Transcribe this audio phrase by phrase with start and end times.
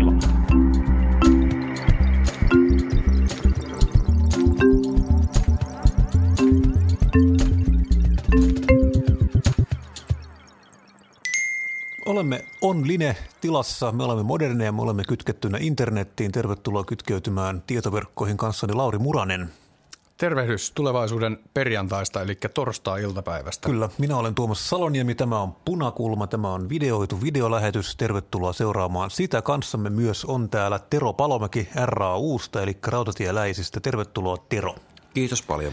[0.00, 0.20] ilma.
[12.06, 16.32] Olemme online tilassa, me olemme moderneja, me olemme kytkettynä internettiin.
[16.32, 19.59] Tervetuloa kytkeytymään tietoverkkoihin kanssani Lauri Muranen.
[20.20, 23.68] Tervehdys tulevaisuuden perjantaista, eli torstai-iltapäivästä.
[23.68, 27.96] Kyllä, minä olen Tuomas Saloniemi, tämä on Punakulma, tämä on videoitu videolähetys.
[27.96, 29.42] Tervetuloa seuraamaan sitä.
[29.42, 33.80] Kanssamme myös on täällä Tero Palomäki RAUsta, eli Rautatieläisistä.
[33.80, 34.74] Tervetuloa Tero.
[35.14, 35.72] Kiitos paljon.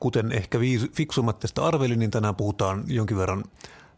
[0.00, 0.58] Kuten ehkä
[0.92, 3.44] fiksummat tästä arvelin, niin tänään puhutaan jonkin verran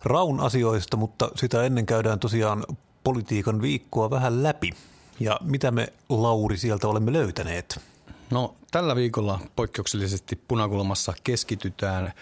[0.04, 2.64] Raun asioista, mutta sitä ennen käydään tosiaan
[3.04, 4.72] politiikan viikkoa vähän läpi.
[5.20, 7.93] Ja mitä me, Lauri, sieltä olemme löytäneet?
[8.30, 12.12] No tällä viikolla poikkeuksellisesti punakulmassa keskitytään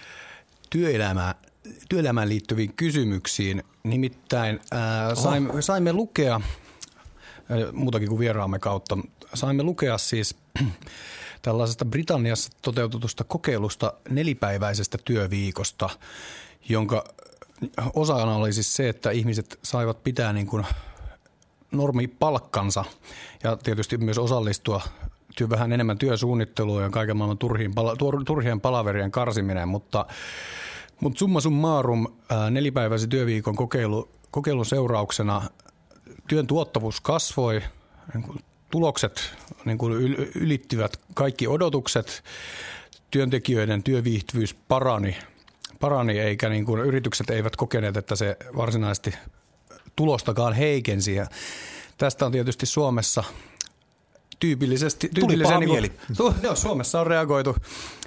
[0.70, 1.34] työelämään,
[1.88, 3.62] työelämään liittyviin kysymyksiin.
[3.82, 8.98] Nimittäin ää, saimme, saimme lukea, ää, muutakin kuin vieraamme kautta,
[9.34, 10.36] saimme lukea siis
[11.42, 15.90] tällaisesta Britanniassa toteutetusta kokeilusta nelipäiväisestä työviikosta,
[16.68, 17.04] jonka
[17.94, 20.66] osana oli siis se, että ihmiset saivat pitää niin kuin
[21.72, 22.84] normipalkkansa
[23.42, 24.80] ja tietysti myös osallistua
[25.36, 27.72] työ, vähän enemmän työsuunnitteluun ja kaiken maailman turhien,
[28.26, 30.06] turhien palaverien karsiminen, mutta,
[31.00, 32.06] mutta summa summarum
[32.50, 35.42] nelipäiväisen työviikon kokeilu, kokeilun seurauksena
[36.28, 37.62] työn tuottavuus kasvoi,
[38.14, 38.24] niin
[38.70, 39.92] tulokset niin kuin
[40.34, 42.24] ylittivät kaikki odotukset,
[43.10, 45.16] työntekijöiden työviihtyvyys parani–
[45.82, 49.14] parani, eikä niin kuin yritykset eivät kokeneet, että se varsinaisesti
[49.96, 51.14] tulostakaan heikensi.
[51.14, 51.26] Ja
[51.98, 53.24] tästä on tietysti Suomessa
[54.42, 55.10] tyypillisesti...
[55.14, 57.56] Tyypillisen niin kuin, tu, joo, Suomessa on reagoitu,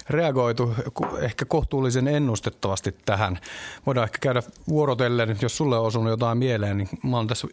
[0.09, 0.73] reagoitu
[1.21, 3.39] ehkä kohtuullisen ennustettavasti tähän.
[3.85, 7.47] Voidaan ehkä käydä vuorotellen, jos sulle on osunut jotain mieleen, niin mä oon tässä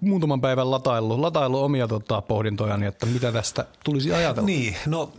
[0.00, 4.46] muutaman päivän lataillut, lataillut omia tota, pohdintojani, niin että mitä tästä tulisi ajatella.
[4.46, 5.12] Niin, no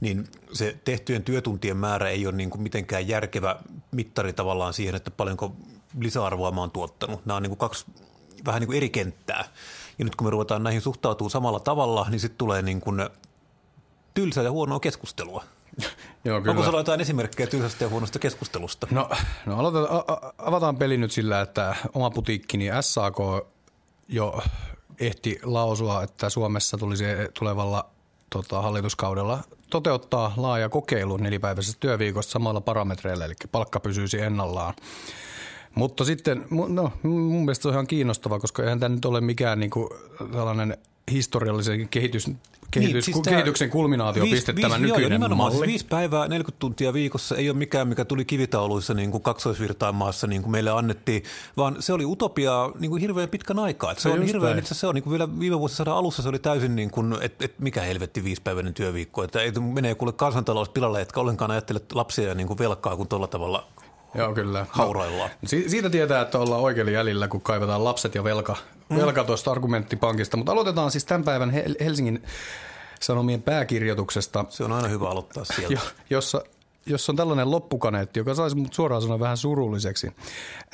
[0.00, 3.56] niin se tehtyjen työtuntien määrä ei ole niin kuin mitenkään järkevä
[3.90, 5.56] mittari tavallaan siihen, että paljonko
[5.98, 7.26] lisäarvoa mä oon tuottanut.
[7.26, 7.86] Nämä on niin kuin kaksi
[8.46, 9.44] vähän niin kuin eri kenttää.
[9.98, 13.08] Ja nyt kun me ruvetaan näihin suhtautuu samalla tavalla, niin sitten tulee niin kuin
[14.14, 15.44] tylsää ja huonoa keskustelua.
[16.24, 16.50] Joo, kyllä.
[16.50, 18.86] Onko sulla jotain esimerkkejä tylsästä ja huonosta keskustelusta?
[18.90, 19.10] No,
[19.46, 20.04] no aloitetaan,
[20.38, 23.16] avataan peli nyt sillä, että oma putiikkini SAK
[24.08, 24.42] jo
[25.00, 27.04] ehti lausua, että Suomessa tulisi
[27.38, 27.90] tulevalla
[28.30, 29.38] tota, hallituskaudella
[29.70, 34.74] toteuttaa laaja kokeilu nelipäiväisestä työviikosta samalla parametreilla, eli palkka pysyisi ennallaan.
[35.78, 39.60] Mutta sitten, no, mun mielestä se on ihan kiinnostava, koska eihän tämä nyt ole mikään
[39.60, 39.88] niin kuin
[40.32, 40.76] tällainen
[41.10, 42.30] historiallisen kehitys,
[42.70, 45.66] kehitys, niin, siis kehityksen kulminaatio viisi, tämä nykyinen joo, malli.
[45.66, 50.26] Viisi päivää 40 tuntia viikossa ei ole mikään, mikä tuli kivitauluissa niin kuin kaksoisvirtaan maassa,
[50.26, 51.22] niin kuin meille annettiin,
[51.56, 53.94] vaan se oli utopia niin kuin hirveän pitkän aikaa.
[53.94, 56.38] se, se on hirveän, itse se on niin kuin vielä viime vuosisadan alussa se oli
[56.38, 61.00] täysin niin kuin, että et mikä helvetti viisipäiväinen työviikko, että ei menee kuule kansantalous pilalle,
[61.00, 63.66] etkä ollenkaan ajattele lapsia ja niin kuin velkaa, kun tuolla tavalla
[64.14, 64.66] Joo, kyllä.
[64.68, 65.30] Hauraillaan.
[65.42, 68.56] No, siitä tietää, että ollaan oikealla jäljellä, kun kaivetaan lapset ja velka,
[68.88, 68.96] mm.
[68.96, 70.36] velka tuosta argumenttipankista.
[70.36, 72.22] Mutta aloitetaan siis tämän päivän Helsingin
[73.00, 74.44] Sanomien pääkirjoituksesta.
[74.48, 75.72] Se on aina hyvä aloittaa sieltä.
[75.74, 75.80] Jo,
[76.10, 76.42] jossa
[76.86, 80.12] jossa on tällainen loppukaneetti, joka saisi mut suoraan sanoa vähän surulliseksi.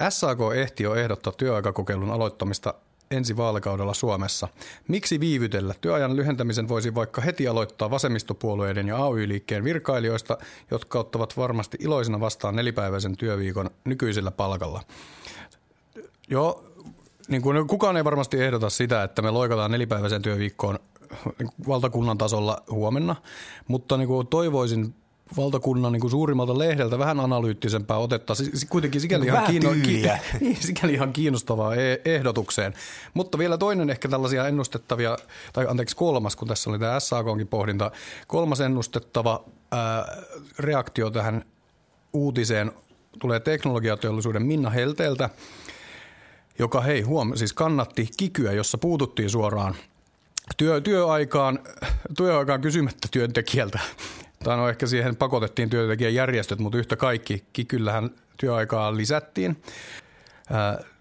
[0.08, 2.74] SAK ehti jo ehdottaa työaikakokeilun aloittamista
[3.14, 4.48] ensi vaalikaudella Suomessa.
[4.88, 5.74] Miksi viivytellä?
[5.80, 10.38] Työajan lyhentämisen voisi vaikka heti aloittaa vasemmistopuolueiden ja AY-liikkeen virkailijoista,
[10.70, 14.82] jotka ottavat varmasti iloisena vastaan nelipäiväisen työviikon nykyisellä palkalla.
[16.28, 16.64] Joo,
[17.28, 20.78] niin kuin kukaan ei varmasti ehdota sitä, että me loikataan nelipäiväisen työviikkoon
[21.68, 23.16] valtakunnan tasolla huomenna,
[23.68, 24.94] mutta niin kuin toivoisin
[25.36, 28.34] valtakunnan niin kuin suurimmalta lehdeltä vähän analyyttisempää otetta,
[28.68, 30.02] kuitenkin sikäli ihan, kiinno, ki,
[30.40, 32.74] niin, sikäli ihan kiinnostavaa e- ehdotukseen.
[33.14, 35.16] Mutta vielä toinen ehkä tällaisia ennustettavia,
[35.52, 37.90] tai anteeksi kolmas, kun tässä oli tämä SAKonkin pohdinta,
[38.26, 40.22] kolmas ennustettava ää,
[40.58, 41.44] reaktio tähän
[42.12, 42.72] uutiseen
[43.18, 45.30] tulee teknologiateollisuuden Minna Helteeltä,
[46.58, 49.74] joka hei huom, siis kannatti kikyä, jossa puututtiin suoraan
[50.56, 51.58] työ, työaikaan,
[52.16, 53.78] työaikaan kysymättä työntekijältä
[54.44, 59.62] tai no ehkä siihen pakotettiin työntekijäjärjestöt, mutta yhtä kaikki kikyllähän työaikaa lisättiin.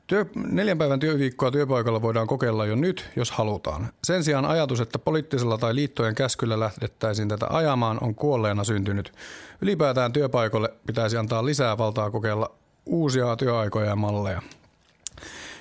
[0.07, 3.89] Työ, neljän päivän työviikkoa työpaikalla voidaan kokeilla jo nyt, jos halutaan.
[4.03, 9.13] Sen sijaan ajatus, että poliittisella tai liittojen käskyllä lähdettäisiin tätä ajamaan, on kuolleena syntynyt.
[9.61, 12.51] Ylipäätään työpaikoille pitäisi antaa lisää valtaa kokeilla
[12.85, 14.41] uusia työaikoja ja malleja.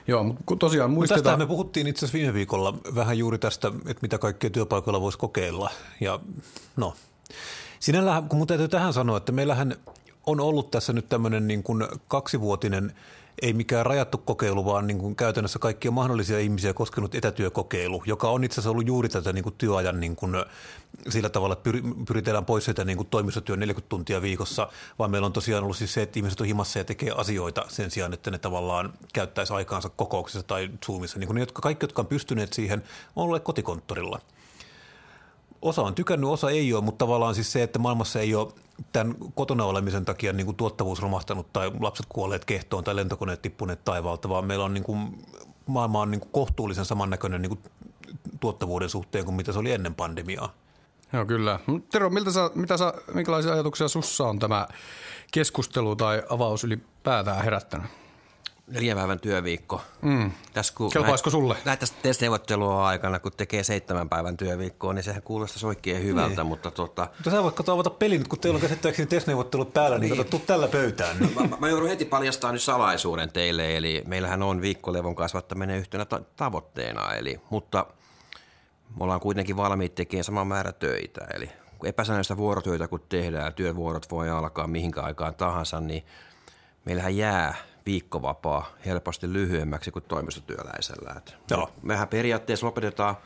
[0.07, 1.25] Joo, mutta tosiaan muistetaan...
[1.25, 5.19] Tästä me puhuttiin itse asiassa viime viikolla vähän juuri tästä, että mitä kaikkea työpaikoilla voisi
[5.19, 5.71] kokeilla.
[6.01, 6.21] Ja
[6.77, 6.95] no,
[7.83, 9.77] Sinällään, kun mun täytyy tähän sanoa, että meillähän
[10.27, 12.93] on ollut tässä nyt tämmöinen niin kuin kaksivuotinen
[13.43, 18.45] ei mikään rajattu kokeilu, vaan niin kuin käytännössä kaikkia mahdollisia ihmisiä koskenut etätyökokeilu, joka on
[18.45, 20.33] itse asiassa ollut juuri tätä niin kuin työajan niin kuin,
[21.09, 21.71] sillä tavalla, että
[22.07, 24.69] pyritään pois sitä niin kuin toimistotyön 40 tuntia viikossa,
[24.99, 27.91] vaan meillä on tosiaan ollut siis se, että ihmiset on himassa ja tekee asioita sen
[27.91, 31.19] sijaan, että ne tavallaan käyttäisi aikaansa kokouksessa tai Zoomissa.
[31.19, 32.83] Niin kuin ne, jotka, kaikki, jotka on pystyneet siihen,
[33.17, 34.21] on olleet kotikonttorilla.
[35.63, 38.53] Osa on tykännyt, osa ei ole, mutta tavallaan siis se, että maailmassa ei ole
[38.93, 43.85] tämän kotona olemisen takia niin kuin tuottavuus romahtanut tai lapset kuolleet kehtoon tai lentokoneet tippuneet
[43.85, 45.27] taivaalta, vaan meillä on niin kuin,
[45.67, 47.61] maailma on niin kuin kohtuullisen samannäköinen niin kuin
[48.41, 50.53] tuottavuuden suhteen kuin mitä se oli ennen pandemiaa.
[51.13, 51.59] Joo, kyllä.
[51.91, 54.69] Tero, miltä sä, mitä sä, minkälaisia ajatuksia sussa on tämä
[55.33, 58.02] keskustelu tai avaus ylipäätään herättänyt?
[58.73, 59.81] Neljän päivän työviikko.
[60.03, 60.33] Mm.
[60.53, 61.57] Tässä, kun Kelpaisiko näet, sulle?
[61.65, 66.43] Näitä testineuvottelua aikana, kun tekee seitsemän päivän työviikkoa, niin sehän kuulostaa oikein hyvältä.
[66.43, 66.47] Niin.
[66.47, 67.09] Mutta, tota...
[67.15, 70.25] mutta sä voit katsoa avata pelin, kun teillä on käsittääkseni testineuvottelut päällä, niin, niin.
[70.25, 71.17] kato, tällä pöytään.
[71.19, 71.35] Niin.
[71.35, 76.23] mä, mä, joudun heti paljastamaan nyt salaisuuden teille, eli meillähän on viikkolevon kasvattaminen yhtenä ta-
[76.37, 77.87] tavoitteena, eli, mutta
[78.99, 84.11] me ollaan kuitenkin valmiit tekemään sama määrä töitä, eli kun epäsäännöllistä vuorotyötä kun tehdään, työvuorot
[84.11, 86.05] voi alkaa mihinkä aikaan tahansa, niin
[86.85, 87.55] meillähän jää–
[87.87, 91.21] viikkovapaa helposti lyhyemmäksi kuin toimistotyöläisellä.
[91.51, 91.71] Joo.
[91.83, 93.17] Mehän periaatteessa lopetetaan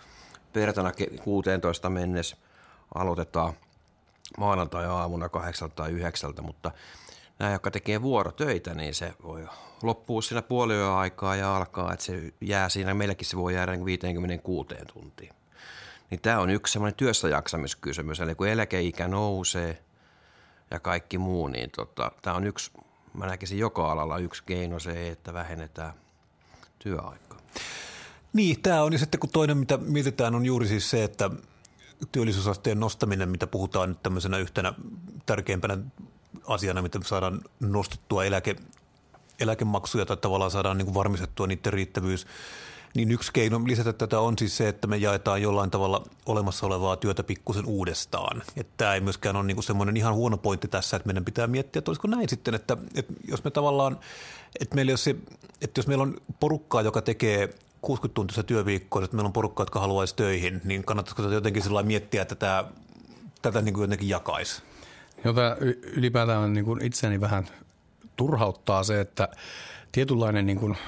[0.52, 0.92] perjantaina
[1.24, 2.36] 16 mennessä,
[2.94, 3.52] aloitetaan
[4.38, 6.70] maanantai-aamuna 8 tai 9, mutta
[7.38, 9.46] nämä, jotka tekee vuorotöitä, niin se voi
[9.82, 14.74] loppua siinä puoliyön aikaa ja alkaa, että se jää siinä, meilläkin se voi jäädä 56
[14.74, 15.32] niin tuntiin.
[16.10, 19.82] Niin tämä on yksi semmoinen työssäjaksamiskysymys, eli kun eläkeikä nousee
[20.70, 22.70] ja kaikki muu, niin tota, tämä on yksi
[23.16, 25.92] mä näkisin joka alalla yksi keino se, että vähennetään
[26.78, 27.38] työaikaa.
[28.32, 31.30] Niin, tämä on ja sitten kun toinen, mitä mietitään, on juuri siis se, että
[32.12, 34.72] työllisyysasteen nostaminen, mitä puhutaan nyt tämmöisenä yhtenä
[35.26, 35.78] tärkeimpänä
[36.48, 38.56] asiana, mitä saadaan nostettua eläke,
[39.40, 42.26] eläkemaksuja tai tavallaan saadaan niin kuin varmistettua niiden riittävyys–
[42.96, 46.96] niin yksi keino lisätä tätä on siis se, että me jaetaan jollain tavalla olemassa olevaa
[46.96, 48.42] työtä pikkusen uudestaan.
[48.56, 51.78] Että tämä ei myöskään ole niinku semmoinen ihan huono pointti tässä, että meidän pitää miettiä,
[51.78, 53.98] että olisiko näin sitten, että, että jos me tavallaan,
[54.60, 55.16] että, meillä jos se,
[55.62, 57.48] että jos meillä on porukkaa, joka tekee
[57.86, 62.34] 60-tuntista työviikkoa, että meillä on porukkaa, jotka haluaisi töihin, niin kannattaisiko jotenkin sellainen miettiä, että
[62.34, 62.64] tämä,
[63.42, 64.62] tätä niin kuin jotenkin jakaisi?
[65.24, 67.46] Jota ylipäätään niin kuin itseäni vähän
[68.16, 69.28] turhauttaa se, että
[69.96, 70.76] tietynlainen niin kuin–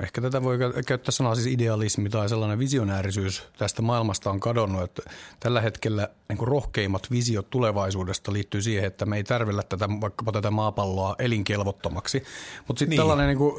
[0.00, 5.02] ehkä tätä voi käyttää sanaa siis idealismi tai sellainen visionäärisyys tästä maailmasta on kadonnut, että
[5.40, 10.32] tällä hetkellä niin kuin rohkeimmat visiot tulevaisuudesta liittyy siihen, että me ei tärvellä tätä, vaikkapa
[10.32, 12.22] tätä maapalloa elinkelvottomaksi.
[12.66, 13.00] Mutta sitten niin.
[13.00, 13.54] tällainen, niin kuin,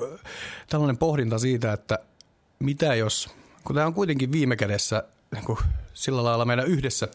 [0.69, 2.00] tällainen pohdinta siitä, että
[2.60, 3.30] mitä jos,
[3.63, 5.04] kun tämä on kuitenkin viime kädessä
[5.34, 5.60] niin kuin
[5.94, 7.07] sillä lailla meidän yhdessä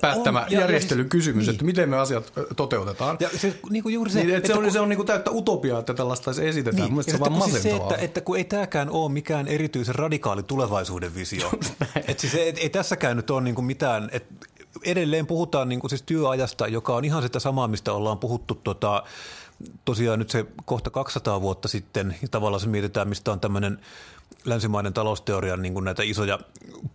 [0.00, 1.54] päättämä on, järjestelykysymys, niin.
[1.54, 3.16] että miten me asiat toteutetaan.
[3.20, 4.96] Ja se, niin kuin juuri se, niin, että, että se on, kun, se on niin
[4.96, 6.94] kuin täyttä utopiaa, että tällaista se esitetään.
[6.94, 10.42] Niin, se on vaan siis se, että, että kun ei tämäkään ole mikään erityisen radikaali
[10.42, 11.50] tulevaisuuden visio.
[12.08, 14.46] että siis ei, ei tässäkään nyt ole niin kuin mitään, että
[14.84, 19.02] edelleen puhutaan niin kuin siis työajasta, joka on ihan sitä samaa, mistä ollaan puhuttu tota,
[19.84, 23.78] tosiaan nyt se kohta 200 vuotta sitten, ja tavallaan se mietitään, mistä on tämmöinen
[24.44, 26.38] länsimainen talousteorian niin kuin näitä isoja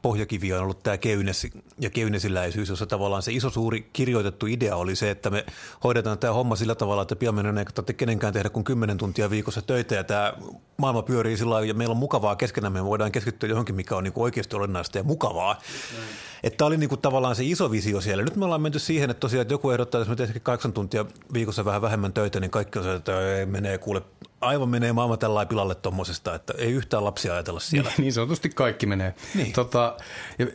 [0.02, 1.48] pohjakiviä on ollut tämä Keynes
[1.80, 5.46] ja Keynesiläisyys, jossa tavallaan se iso suuri kirjoitettu idea oli se, että me
[5.84, 9.30] hoidetaan tämä homma sillä tavalla, että pian meidän ei tarvitse kenenkään tehdä kuin 10 tuntia
[9.30, 10.34] viikossa töitä ja tämä
[10.78, 14.14] maailma pyörii sillä ja meillä on mukavaa keskenämme, me voidaan keskittyä johonkin, mikä on niin
[14.14, 15.54] kuin oikeasti olennaista ja mukavaa.
[15.54, 16.04] Mm.
[16.44, 18.24] Että tämä oli niin kuin tavallaan se iso visio siellä.
[18.24, 20.74] Nyt me ollaan menty siihen, että tosiaan että joku ehdottaa, että jos me tehdään kahdeksan
[20.74, 23.12] tuntia viikossa vähän vähemmän töitä, niin kaikki on se, että
[23.46, 24.02] menee kuule
[24.42, 27.90] aivan menee maailma tällä pilalle tuommoisesta, että ei yhtään lapsia ajatella siellä.
[27.90, 29.16] Niin, niin sanotusti kaikki menee.
[29.36, 29.54] Niin.
[29.54, 29.98] Tota,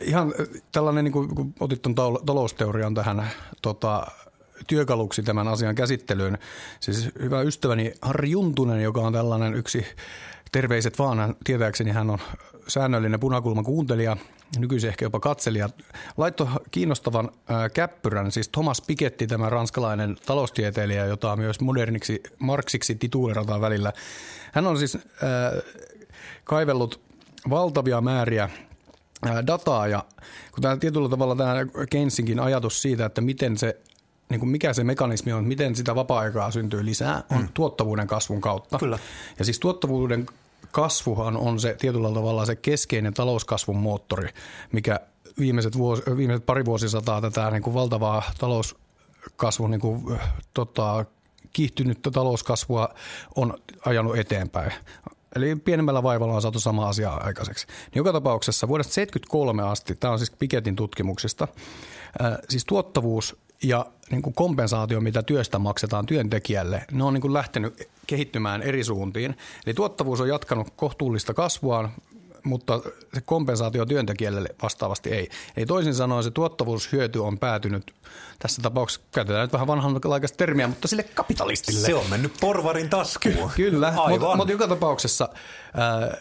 [0.01, 0.33] ihan
[0.71, 1.95] tällainen, niin kuin, kun otit tuon
[2.25, 3.27] talousteorian tähän
[3.61, 4.07] tota,
[4.67, 6.37] työkaluksi tämän asian käsittelyyn.
[6.79, 9.85] Siis hyvä ystäväni Harri Juntunen, joka on tällainen yksi
[10.51, 12.19] terveiset vaan, tietääkseni hän on
[12.67, 14.17] säännöllinen punakulman kuuntelija–
[14.57, 15.69] nykyisin ehkä jopa katselija,
[16.17, 17.31] laittoi kiinnostavan
[17.73, 23.93] käppyrän, siis Thomas Piketty, tämä ranskalainen taloustieteilijä, jota myös moderniksi marksiksi tituulerataan välillä.
[24.51, 25.01] Hän on siis äh,
[26.43, 27.01] kaivellut
[27.49, 28.49] valtavia määriä
[29.47, 30.03] dataa ja
[30.51, 31.55] kun tämä tietyllä tavalla tämä
[31.89, 33.77] Keynesinkin ajatus siitä, että miten se
[34.29, 37.47] niin kuin mikä se mekanismi on, miten sitä vapaa-aikaa syntyy lisää, on mm.
[37.53, 38.79] tuottavuuden kasvun kautta.
[38.79, 38.99] Kyllä.
[39.39, 40.25] Ja siis tuottavuuden
[40.71, 44.29] kasvuhan on se tietyllä tavalla se keskeinen talouskasvun moottori,
[44.71, 44.99] mikä
[45.39, 50.19] viimeiset, vuosi, viimeiset pari vuosisataa tätä niin kuin valtavaa talouskasvun niin kuin,
[50.53, 51.05] tota,
[51.53, 52.89] kiihtynyttä talouskasvua
[53.35, 53.53] on
[53.85, 54.73] ajanut eteenpäin.
[55.35, 57.67] Eli pienemmällä vaivalla on saatu sama asia aikaiseksi.
[57.67, 61.47] Niin joka tapauksessa vuodesta 1973 asti, tämä on siis Piketin tutkimuksista,
[62.49, 67.89] siis tuottavuus ja niin kuin kompensaatio, mitä työstä maksetaan työntekijälle, ne on niin kuin lähtenyt
[68.07, 69.37] kehittymään eri suuntiin.
[69.65, 71.91] Eli tuottavuus on jatkanut kohtuullista kasvuaan,
[72.43, 72.81] mutta
[73.13, 75.29] se kompensaatio työntekijälle vastaavasti ei.
[75.57, 77.93] Eli toisin sanoen se tuottavuushyöty on päätynyt,
[78.39, 81.79] tässä tapauksessa käytetään nyt vähän vanhanlaikaista termiä, mutta sille kapitalistille.
[81.79, 83.51] Se on mennyt porvarin taskuun.
[83.55, 85.29] Kyllä, mutta, mutta joka tapauksessa
[85.73, 86.17] ää,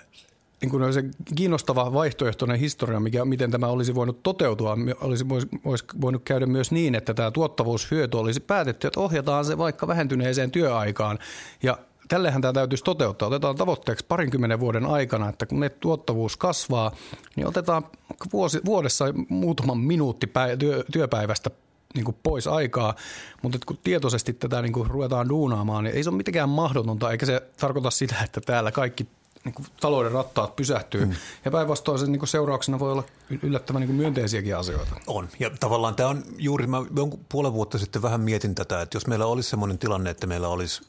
[0.61, 1.05] niin kuin se
[1.37, 5.25] kiinnostava vaihtoehtoinen historia, mikä, miten tämä olisi voinut toteutua, olisi,
[5.65, 10.51] olisi voinut käydä myös niin, että tämä tuottavuushyöty olisi päätetty, että ohjataan se vaikka vähentyneeseen
[10.51, 11.19] työaikaan
[11.63, 11.79] ja
[12.11, 13.29] Tällehän tämä täytyisi toteuttaa.
[13.29, 16.93] Otetaan tavoitteeksi parinkymmenen vuoden aikana, että kun ne tuottavuus kasvaa,
[17.37, 17.85] niin otetaan
[18.33, 21.51] vuosi, vuodessa muutaman minuutti päi, työ, työpäivästä
[21.95, 22.95] niin kuin pois aikaa,
[23.43, 27.27] mutta kun tietoisesti tätä niin kuin ruvetaan duunaamaan, niin ei se ole mitenkään mahdotonta, eikä
[27.27, 29.07] se tarkoita sitä, että täällä kaikki
[29.45, 31.05] niin kuin talouden rattaat pysähtyy.
[31.05, 31.15] Mm.
[31.45, 33.05] Ja päinvastoin sen niin kuin seurauksena voi olla
[33.43, 34.97] yllättävän niin kuin myönteisiäkin asioita.
[35.07, 35.29] On.
[35.39, 39.07] Ja tavallaan tämä on juuri, mä jonkun puolen vuotta sitten vähän mietin tätä, että jos
[39.07, 40.83] meillä olisi sellainen tilanne, että meillä olisi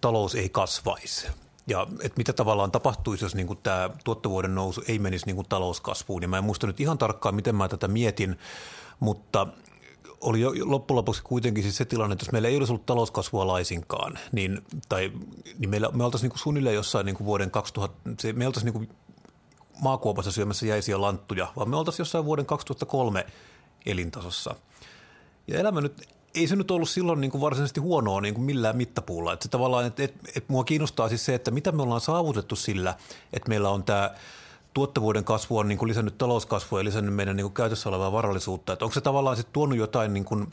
[0.00, 1.26] talous ei kasvaisi.
[1.66, 5.48] Ja että mitä tavallaan tapahtuisi, jos niin kuin tämä tuottavuuden nousu ei menisi niin kuin
[5.48, 6.22] talouskasvuun.
[6.22, 8.38] Ja mä en muista nyt ihan tarkkaan, miten mä tätä mietin,
[9.00, 9.46] mutta
[10.20, 13.46] oli jo loppujen lopuksi kuitenkin siis se tilanne, että jos meillä ei olisi ollut talouskasvua
[13.46, 15.12] laisinkaan, niin, tai,
[15.58, 18.90] niin meillä, me oltaisiin niin suunnilleen jossain niin kuin vuoden 2000, se, me oltaisiin niin
[19.80, 23.26] maakuopassa syömässä jäisiä lanttuja, vaan me oltaisiin jossain vuoden 2003
[23.86, 24.54] elintasossa.
[25.48, 28.76] Ja elämä nyt, ei se nyt ollut silloin niin kuin varsinaisesti huonoa niin kuin millään
[28.76, 29.32] mittapuulla.
[29.32, 32.56] Että se tavallaan, että, että, että mua kiinnostaa siis se, että mitä me ollaan saavutettu
[32.56, 32.94] sillä,
[33.32, 34.10] että meillä on tämä–
[34.74, 38.72] tuottavuuden kasvu on niin kuin lisännyt talouskasvua ja lisännyt meidän niin kuin käytössä olevaa varallisuutta.
[38.72, 40.46] Että onko se tavallaan sitten tuonut jotain niin kuin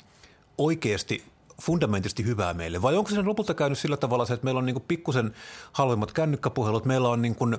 [0.57, 1.23] oikeasti
[1.61, 2.81] fundamentisesti hyvää meille?
[2.81, 5.33] Vai onko se lopulta käynyt sillä tavalla että meillä on niin pikkusen
[5.71, 7.57] halvemmat kännykkäpuhelut, meillä on niin kuin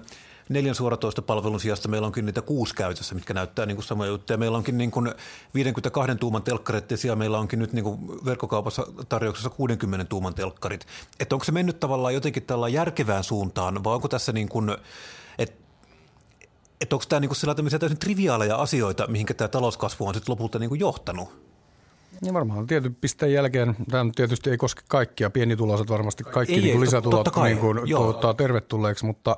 [0.48, 4.36] neljän suoratoista palvelun sijasta meillä onkin niitä kuusi käytössä, mitkä näyttää niin kuin samoja juttuja.
[4.36, 5.14] Meillä onkin niin kuin
[5.54, 10.86] 52 tuuman telkkarit ja siellä meillä onkin nyt niin kuin verkkokaupassa tarjouksessa 60 tuuman telkkarit.
[11.20, 14.76] Että onko se mennyt tavallaan jotenkin tällä järkevään suuntaan vai onko tässä niin kuin,
[16.80, 20.74] että onko tämä niinku sellaisia täysin triviaaleja asioita, mihinkä tämä talouskasvu on sitten lopulta niinku
[20.74, 21.46] johtanut?
[22.20, 26.72] Niin varmaan tietyn pisteen jälkeen, tämä tietysti ei koske kaikkia, pienituloiset varmasti kaikki ei, niin
[26.72, 29.36] kuin lisätulot niin kuin, tuottaa tervetulleeksi, mutta,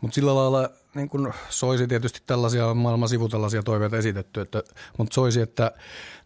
[0.00, 4.62] mutta sillä lailla niin kuin soisi tietysti tällaisia maailman sivutällaisia toiveita esitetty, että,
[4.98, 5.72] mutta soisi, että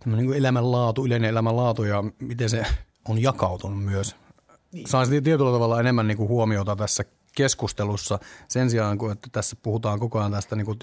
[0.06, 2.66] niin kuin elämänlaatu, yleinen elämänlaatu ja miten se
[3.08, 4.16] on jakautunut myös.
[4.72, 4.88] Niin.
[4.88, 10.00] Saisi tietyllä tavalla enemmän niin kuin huomiota tässä keskustelussa sen sijaan, kun että tässä puhutaan
[10.00, 10.78] koko ajan tästä niin kuin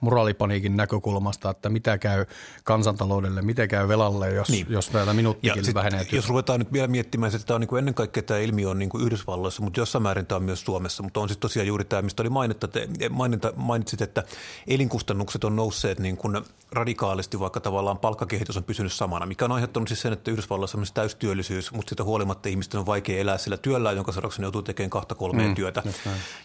[0.00, 2.26] moraalipaniikin näkökulmasta, että mitä käy
[2.64, 4.66] kansantaloudelle, mitä käy velalle, jos, niin.
[4.68, 6.06] jos täältä minuuttikin vähenee.
[6.12, 8.78] Jos ruvetaan nyt vielä miettimään, että tämä on niin kuin ennen kaikkea tämä ilmiö on
[8.78, 11.84] niin kuin Yhdysvalloissa, mutta jossain määrin tämä on myös Suomessa, mutta on sitten tosiaan juuri
[11.84, 14.24] tämä, mistä oli mainittu, että, mainita, mainitsit, että
[14.66, 19.88] elinkustannukset on nousseet niin kuin radikaalisti, vaikka tavallaan palkkakehitys on pysynyt samana, mikä on aiheuttanut
[19.88, 23.56] siis sen, että Yhdysvalloissa on myös täystyöllisyys, mutta sitä huolimatta ihmisten on vaikea elää sillä
[23.56, 25.82] työllä, jonka seurauksena joutuu tekemään kahta kolmea mm, työtä.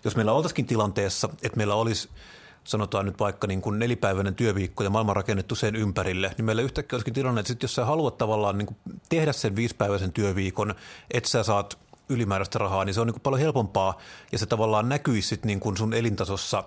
[0.04, 2.10] Jos meillä oltaisikin tilanteessa, että meillä olisi
[2.68, 6.98] sanotaan nyt vaikka niin kuin nelipäiväinen työviikko ja maailman rakennettu sen ympärille, niin meillä yhtäkkiä
[6.98, 8.78] olisikin tilanne, että sit jos sä haluat tavallaan niin kuin
[9.10, 10.76] tehdä sen viisipäiväisen työviikon,
[11.12, 11.78] että sä saat
[12.10, 13.98] ylimääräistä rahaa, niin se on niin kuin paljon helpompaa
[14.32, 16.64] ja se tavallaan näkyisi sit niin kuin sun elintasossa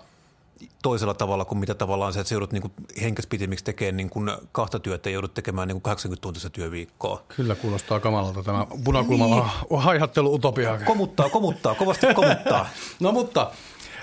[0.83, 4.79] toisella tavalla kuin mitä tavallaan se, että sä joudut niin henkäspitimiksi tekemään niin kuin kahta
[4.79, 7.23] työtä ja joudut tekemään niin kuin 80 tuntista työviikkoa.
[7.35, 9.43] Kyllä kuulostaa kamalalta tämä punakulma niin.
[9.81, 10.79] haihattelu utopia.
[10.85, 12.69] Komuttaa, komuttaa, kovasti komuttaa.
[12.99, 13.51] no mutta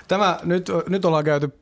[0.09, 1.59] Tämä, nyt, nyt ollaan käyty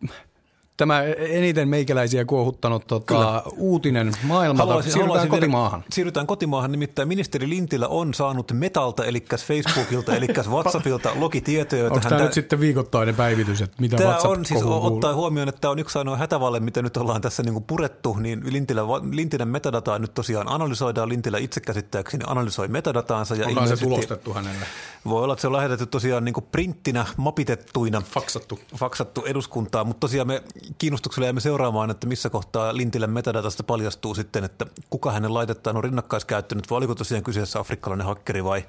[0.77, 4.67] tämä eniten meikäläisiä kuohuttanut tota, uutinen maailmalta.
[4.67, 5.81] Haluaisin, siirrytään haluaisin kotimaahan.
[5.81, 11.85] Vielä, siirrytään kotimaahan, nimittäin ministeri Lintilä on saanut Metalta, eli Facebookilta, eli WhatsAppilta logitietoja.
[11.85, 15.61] Onko tämä nyt sitten viikoittainen päivitys, että mitä tämä WhatsApp on siis ottaa huomioon, että
[15.61, 19.49] tämä on yksi ainoa hätävalle, mitä nyt ollaan tässä niin kuin purettu, niin Lintilä, Lintilän
[19.49, 21.09] metadataa nyt tosiaan analysoidaan.
[21.09, 23.35] Lintilä itse käsittääkseni analysoi metadataansa.
[23.35, 24.67] Ja Onko se tulostettu hänelle?
[25.05, 28.01] Voi olla, että se on lähetetty tosiaan niin kuin printtinä, mapitettuina.
[28.01, 28.59] Faksattu.
[28.77, 30.43] Faksattu eduskuntaan, mutta tosiaan me
[30.79, 35.85] kiinnostuksella jäämme seuraamaan, että missä kohtaa Lintilän metadatasta paljastuu sitten, että kuka hänen laitettaan on
[35.85, 38.67] rinnakkaiskäyttänyt, vai oliko tosiaan kyseessä afrikkalainen hakkeri vai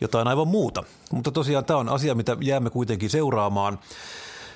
[0.00, 0.84] jotain aivan muuta.
[1.12, 3.78] Mutta tosiaan tämä on asia, mitä jäämme kuitenkin seuraamaan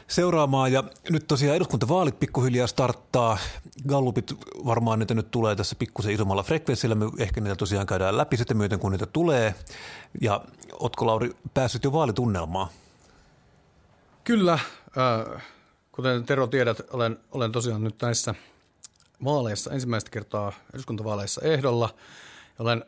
[0.09, 0.73] seuraamaan.
[0.73, 3.39] Ja nyt tosiaan eduskuntavaalit pikkuhiljaa starttaa.
[3.89, 4.35] Gallupit
[4.67, 6.95] varmaan niitä nyt tulee tässä pikkusen isommalla frekvenssillä.
[6.95, 9.55] Me ehkä niitä tosiaan käydään läpi sitten myöten, kun niitä tulee.
[10.21, 10.41] Ja
[10.73, 12.69] Otko Lauri päässyt jo vaalitunnelmaan?
[14.25, 14.53] Kyllä.
[14.53, 15.43] Äh,
[15.95, 18.35] Kuten Tero tiedät, olen, olen tosiaan nyt näissä
[19.25, 21.95] vaaleissa ensimmäistä kertaa eduskuntavaaleissa ehdolla.
[22.59, 22.85] Olen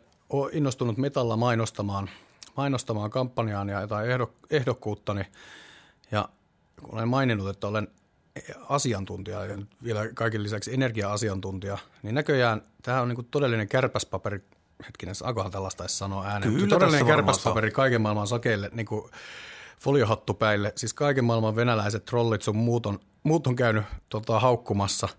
[0.53, 2.11] innostunut metalla mainostamaan,
[2.57, 5.25] mainostamaan kampanjaan ja jotain ehdok, ehdokkuuttani.
[6.11, 6.29] Ja
[6.83, 7.89] olen maininnut, että olen
[8.69, 14.41] asiantuntija ja vielä kaiken lisäksi energia-asiantuntija, niin näköjään tämä on niin todellinen kärpäspaperi,
[14.87, 19.11] hetkinen, saakohan tällaista edes sanoa ääneen, Kyllä, todellinen kärpäspaperi kaiken maailman sakeille, niin kuin
[19.81, 25.09] foliohattupäille, siis kaiken maailman venäläiset trollit sun muut on, muut on käynyt tota, haukkumassa–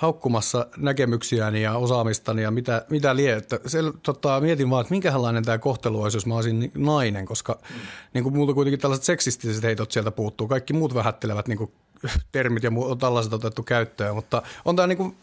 [0.00, 3.32] haukkumassa näkemyksiäni ja osaamistani ja mitä, mitä lie.
[3.32, 7.52] Että se, tota, mietin vaan, että minkälainen tämä kohtelu olisi, jos mä olisin nainen, koska
[7.70, 7.76] mm.
[8.14, 10.48] niin kuin multa kuitenkin tällaiset seksistiset heitot sieltä puuttuu.
[10.48, 11.72] Kaikki muut vähättelevät niin kuin,
[12.32, 15.16] termit ja on tällaiset otettu käyttöön, mutta on tämä niin kuin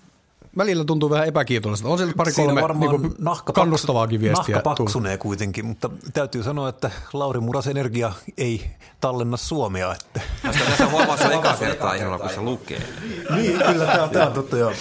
[0.58, 1.89] välillä tuntuu vähän epäkiitolliselta.
[1.89, 4.56] On siellä pari kolme niin nahka kannustavaakin viestiä.
[4.56, 9.92] Nahka paksunee kuitenkin, mutta täytyy sanoa, että Lauri Muras Energia ei tallenna Suomea.
[9.92, 10.22] Että.
[10.44, 12.82] Tästä, huomaa se eka kertaa ihan, kun se lukee.
[13.36, 14.72] niin, kyllä tämä on, tämä on totta joo.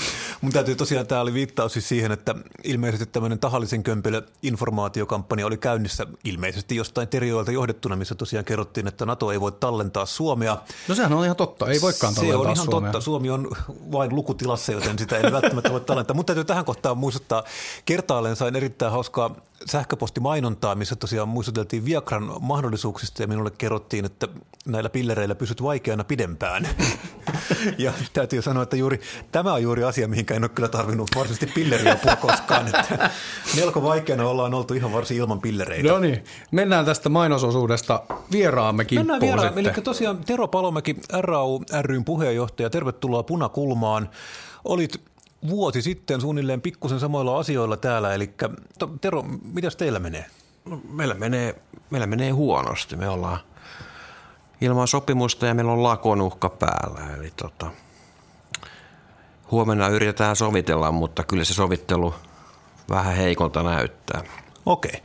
[0.40, 5.56] Mun täytyy tosiaan, tämä oli viittaus siis siihen, että ilmeisesti tämmöinen tahallisen kömpelö informaatiokampanja oli
[5.56, 10.56] käynnissä ilmeisesti jostain terioilta johdettuna, missä tosiaan kerrottiin, että NATO ei voi tallentaa Suomea.
[10.88, 12.90] No sehän on ihan totta, ei voikaan tallentaa Se on ihan Suomea.
[12.92, 13.48] totta, Suomi on
[13.92, 16.16] vain lukutilassa, joten sitä ei välttämättä voi tallentaa.
[16.16, 17.44] Mutta täytyy tähän kohtaan muistuttaa,
[17.84, 24.28] kertaalleen sain erittäin hauskaa sähköpostimainontaa, missä tosiaan muistuteltiin Viagran mahdollisuuksista ja minulle kerrottiin, että
[24.66, 26.68] näillä pillereillä pysyt vaikeana pidempään.
[27.78, 29.00] ja täytyy sanoa, että juuri
[29.32, 32.66] tämä on juuri asia, mihinkä en ole kyllä tarvinnut varsinaisesti pilleriapua koskaan.
[32.66, 33.10] Että
[33.56, 35.88] melko vaikeana ollaan oltu ihan varsin ilman pillereitä.
[35.88, 42.04] No niin, mennään tästä mainososuudesta vieraamme kimppuun Mennään vieraan, eli tosiaan Tero Palomäki, RAU ryn
[42.04, 44.10] puheenjohtaja, tervetuloa Punakulmaan.
[44.64, 45.00] Olit
[45.48, 48.34] vuosi sitten suunnilleen pikkusen samoilla asioilla täällä, eli
[49.00, 50.24] Tero, mitäs teillä menee?
[50.64, 52.96] No, meillä, menee meillä menee huonosti.
[52.96, 53.38] Me ollaan
[54.60, 57.14] ilman sopimusta ja meillä on lakon uhka päällä.
[57.14, 57.70] Eli tota,
[59.50, 62.14] huomenna yritetään sovitella, mutta kyllä se sovittelu
[62.90, 64.22] vähän heikolta näyttää.
[64.66, 65.02] Okei.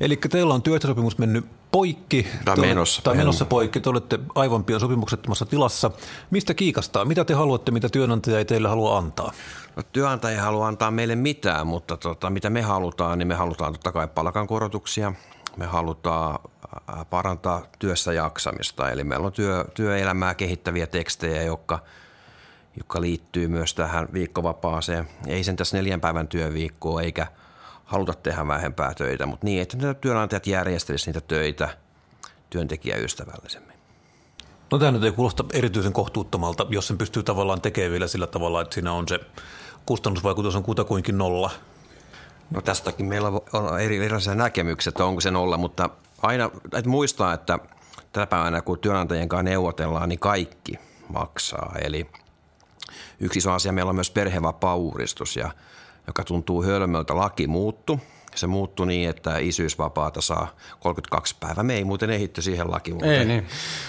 [0.00, 2.26] Eli teillä on työehtosopimus mennyt poikki.
[2.44, 3.02] Tai menossa.
[3.02, 3.80] Tai menossa poikki.
[3.80, 5.90] Te olette aivan pian sopimuksettomassa tilassa.
[6.30, 7.04] Mistä kiikastaa?
[7.04, 9.32] Mitä te haluatte, mitä työnantaja ei teille halua antaa?
[9.76, 13.72] No, työnantaja ei halua antaa meille mitään, mutta tota, mitä me halutaan, niin me halutaan
[13.72, 15.12] totta kai palkankorotuksia.
[15.56, 16.38] Me halutaan
[17.10, 18.90] parantaa työssä jaksamista.
[18.90, 21.78] Eli meillä on työ, työelämää kehittäviä tekstejä, jotka,
[22.76, 25.08] jotka liittyy myös tähän viikkovapaaseen.
[25.26, 27.26] Ei sen tässä neljän päivän työviikkoa eikä–
[27.94, 31.68] haluta tehdä vähempää töitä, mutta niin, että työnantajat järjestäisivät niitä töitä
[32.50, 33.74] työntekijäystävällisemmin.
[34.70, 38.60] No tämä nyt ei kuulosta erityisen kohtuuttomalta, jos sen pystyy tavallaan tekemään vielä sillä tavalla,
[38.60, 39.20] että siinä on se
[39.86, 41.50] kustannusvaikutus on kutakuinkin nolla.
[42.50, 45.90] No tästäkin meillä on eri erilaisia näkemyksiä, että onko se nolla, mutta
[46.22, 47.58] aina että muistaa, että
[48.12, 50.78] tänä päivänä kun työnantajien kanssa neuvotellaan, niin kaikki
[51.08, 51.74] maksaa.
[51.82, 52.06] Eli
[53.20, 55.50] yksi iso asia meillä on myös perhevapaa-uudistus ja–
[56.06, 58.00] joka tuntuu hölmöltä, laki muuttu.
[58.34, 61.64] Se muuttui niin, että isyysvapaata saa 32 päivää.
[61.64, 63.04] Me ei muuten ehitty siihen lakiin.
[63.04, 63.46] Ei niin.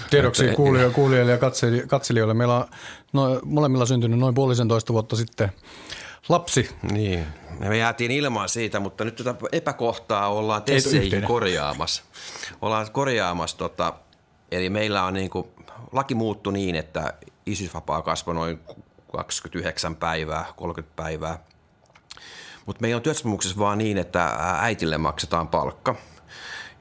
[0.09, 1.37] Tiedoksi kuulijoille, kuulijoille ja
[1.87, 2.33] katselijoille.
[2.33, 2.65] Meillä on
[3.13, 5.51] no, molemmilla syntynyt noin puolisentoista vuotta sitten
[6.29, 6.69] lapsi.
[6.91, 7.25] Niin.
[7.59, 12.03] Me jäätiin ilmaan siitä, mutta nyt tätä epäkohtaa ollaan tesseihin korjaamassa.
[12.61, 13.93] Ollaan korjaamassa, tota,
[14.51, 15.47] eli meillä on niin kuin,
[15.91, 17.13] laki muuttu niin, että
[17.45, 18.59] isyysvapaa kasvoi noin
[19.11, 21.39] 29 päivää, 30 päivää–
[22.65, 25.95] mutta meillä on työsopimuksessa vaan niin, että äitille maksetaan palkka.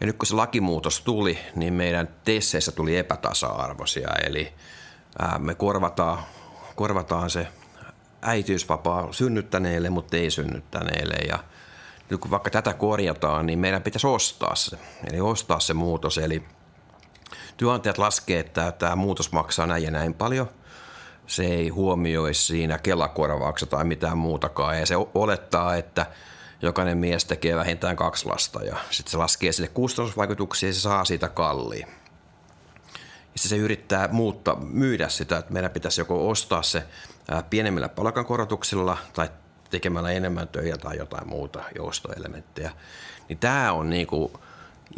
[0.01, 4.09] Ja nyt kun se lakimuutos tuli, niin meidän tesseissä tuli epätasa-arvoisia.
[4.27, 4.53] Eli
[5.38, 6.18] me korvataan,
[6.77, 7.47] korvataan se
[8.23, 11.14] äitiysvapaa synnyttäneille, mutta ei synnyttäneille.
[11.29, 11.38] Ja
[12.11, 14.79] nyt kun vaikka tätä korjataan, niin meidän pitäisi ostaa se.
[15.11, 16.18] Eli ostaa se muutos.
[16.18, 16.42] Eli
[17.57, 20.49] työnantajat laskee, että tämä muutos maksaa näin ja näin paljon–
[21.26, 24.78] se ei huomioi siinä kelakorvauksia tai mitään muutakaan.
[24.78, 26.06] Ja se olettaa, että
[26.62, 31.04] jokainen mies tekee vähintään kaksi lasta ja sitten se laskee sille kustannusvaikutuksia ja se saa
[31.04, 31.87] siitä kalliin.
[33.34, 36.82] Ja se yrittää muuttaa, myydä sitä, että meidän pitäisi joko ostaa se
[37.50, 39.28] pienemmillä palkankorotuksilla tai
[39.70, 42.70] tekemällä enemmän töitä tai jotain muuta joustoelementtejä.
[43.28, 44.32] Niin tämä on niin kuin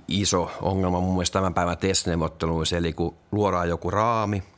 [0.09, 4.43] iso ongelma mun mielestä tämän päivän testneuvotteluissa, eli kun luodaan joku raami–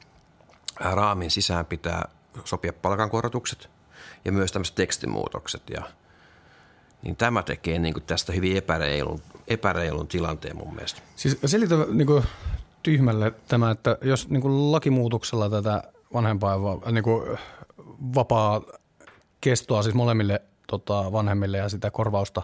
[0.81, 2.09] raamin sisään pitää
[2.45, 3.71] sopia palkankorotukset
[4.25, 5.63] ja myös tämmöiset tekstimuutokset.
[5.71, 5.83] Ja,
[7.03, 11.03] niin tämä tekee niin kuin tästä hyvin epäreilun, epäreilun tilanteen mun mielestä.
[11.17, 12.25] Siis selitä niin kuin
[12.83, 15.83] tyhmälle tämä, että jos niin kuin lakimuutoksella tätä
[16.15, 16.59] vanhempaa
[16.93, 17.39] niin kuin
[18.15, 18.63] vapaa
[19.41, 22.43] kestoa siis molemmille tota, vanhemmille ja sitä korvausta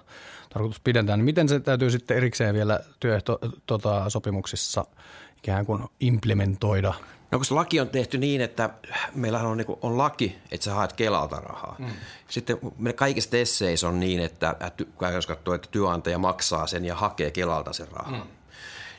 [0.53, 4.97] tarkoitus pidentää, niin miten se täytyy sitten erikseen vielä työehtosopimuksissa tota,
[5.39, 6.95] ikään kuin implementoida–
[7.35, 8.71] No kun se laki on tehty niin, että
[9.15, 11.77] meillä on, niin on laki, että sä haet Kelalta rahaa.
[11.79, 11.87] Mm.
[12.29, 14.57] Sitten meillä kaikissa tesseissä on niin, että,
[15.13, 18.25] jos katsoo, että työnantaja maksaa sen ja hakee Kelalta sen rahaa.
[18.25, 18.31] Mm.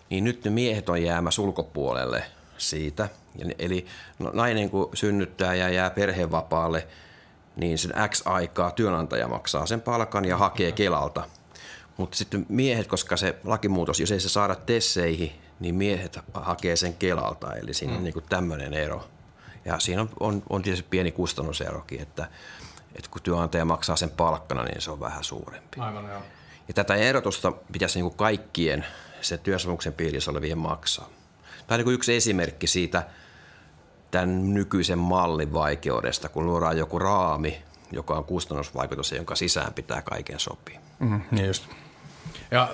[0.09, 2.23] Niin nyt ne miehet on jäämässä ulkopuolelle
[2.57, 3.09] siitä.
[3.59, 3.85] Eli
[4.19, 6.87] no, nainen kun synnyttää ja jää perhevapaalle,
[7.55, 11.23] niin sen X aikaa työnantaja maksaa sen palkan ja hakee Kelalta.
[11.97, 16.93] Mutta sitten miehet, koska se lakimuutos, jos ei se saada tesseihin, niin miehet hakee sen
[16.93, 17.55] Kelalta.
[17.55, 17.97] Eli siinä mm.
[17.97, 19.07] on niin tämmöinen ero.
[19.65, 22.27] Ja siinä on, on, on tietysti pieni kustannuserokin, että,
[22.95, 25.79] että kun työnantaja maksaa sen palkkana, niin se on vähän suurempi.
[25.79, 26.21] Aivan, joo.
[26.67, 28.85] Ja tätä erotusta pitäisi niin kuin kaikkien
[29.21, 31.09] sen työsopimuksen piirissä olevien maksaa.
[31.67, 33.07] Tämä on niin kuin yksi esimerkki siitä
[34.11, 40.01] tämän nykyisen mallin vaikeudesta, kun luodaan joku raami, joka on kustannusvaikutus ja jonka sisään pitää
[40.01, 40.79] kaiken sopia.
[40.99, 41.67] Mm, niin just.
[42.51, 42.69] Ja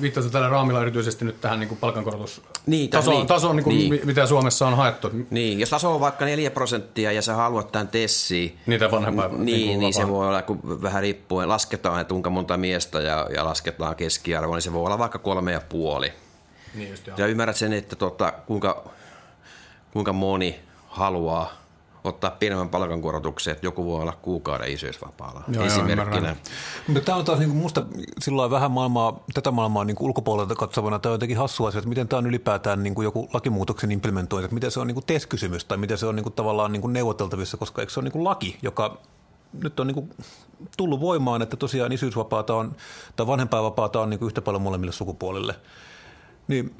[0.00, 3.76] viittasit tällä raamilla erityisesti nyt tähän niin kuin palkankorotus Niin, taso, niin, taso niin kuin,
[3.76, 4.00] niin.
[4.04, 5.10] mitä Suomessa on haettu.
[5.30, 9.28] Niin, jos taso on vaikka 4 prosenttia ja sä haluat tämän tessiin, Niitä vanhempaa.
[9.28, 13.28] niin, niin, niin se voi olla, kun vähän riippuen, lasketaan, että kuinka monta miestä ja,
[13.34, 16.12] ja lasketaan keskiarvo, niin se voi olla vaikka kolme ja puoli.
[16.74, 17.16] Niin just, joo.
[17.18, 18.84] Ja ymmärrät sen, että tota, kuinka,
[19.92, 21.63] kuinka moni haluaa
[22.04, 26.36] ottaa pienemmän palkankorotuksen, että joku voi olla kuukauden isyysvapaalla Joo, joo, esimerkkinä.
[26.88, 27.86] Mutta tämä on taas niin musta
[28.18, 32.08] silloin vähän maailmaa, tätä maailmaa niin ulkopuolelta katsovana, tämä on jotenkin hassu asia, että miten
[32.08, 35.64] tämä on ylipäätään niin kuin joku lakimuutoksen implementointi, että miten se on niin kuin TES-kysymys
[35.64, 38.12] tai miten se on niin kuin tavallaan niin kuin neuvoteltavissa, koska eikö se ole niin
[38.12, 38.98] kuin laki, joka
[39.62, 40.10] nyt on niin kuin
[40.76, 42.76] tullut voimaan, että tosiaan isyysvapaata on,
[43.16, 45.54] tai vanhempainvapaata on niin kuin yhtä paljon molemmille sukupuolille.
[46.48, 46.74] Niin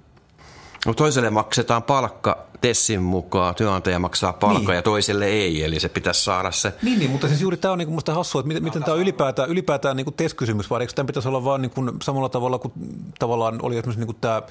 [0.86, 4.76] No toiselle maksetaan palkka Tessin mukaan, työnantaja maksaa palkka Niin.
[4.76, 7.78] ja toiselle ei, eli se pitäisi saada se Niin, niin, mutta siis juuri tämä on
[7.78, 11.06] niin musta hassua, että miten, miten tämä on ylipäätään, ylipäätään niin TES-kysymys, vai eikö tämän
[11.06, 12.72] pitäisi olla vaan niin samalla tavalla kuin
[13.18, 14.42] tavallaan oli esimerkiksi niin kuin tämä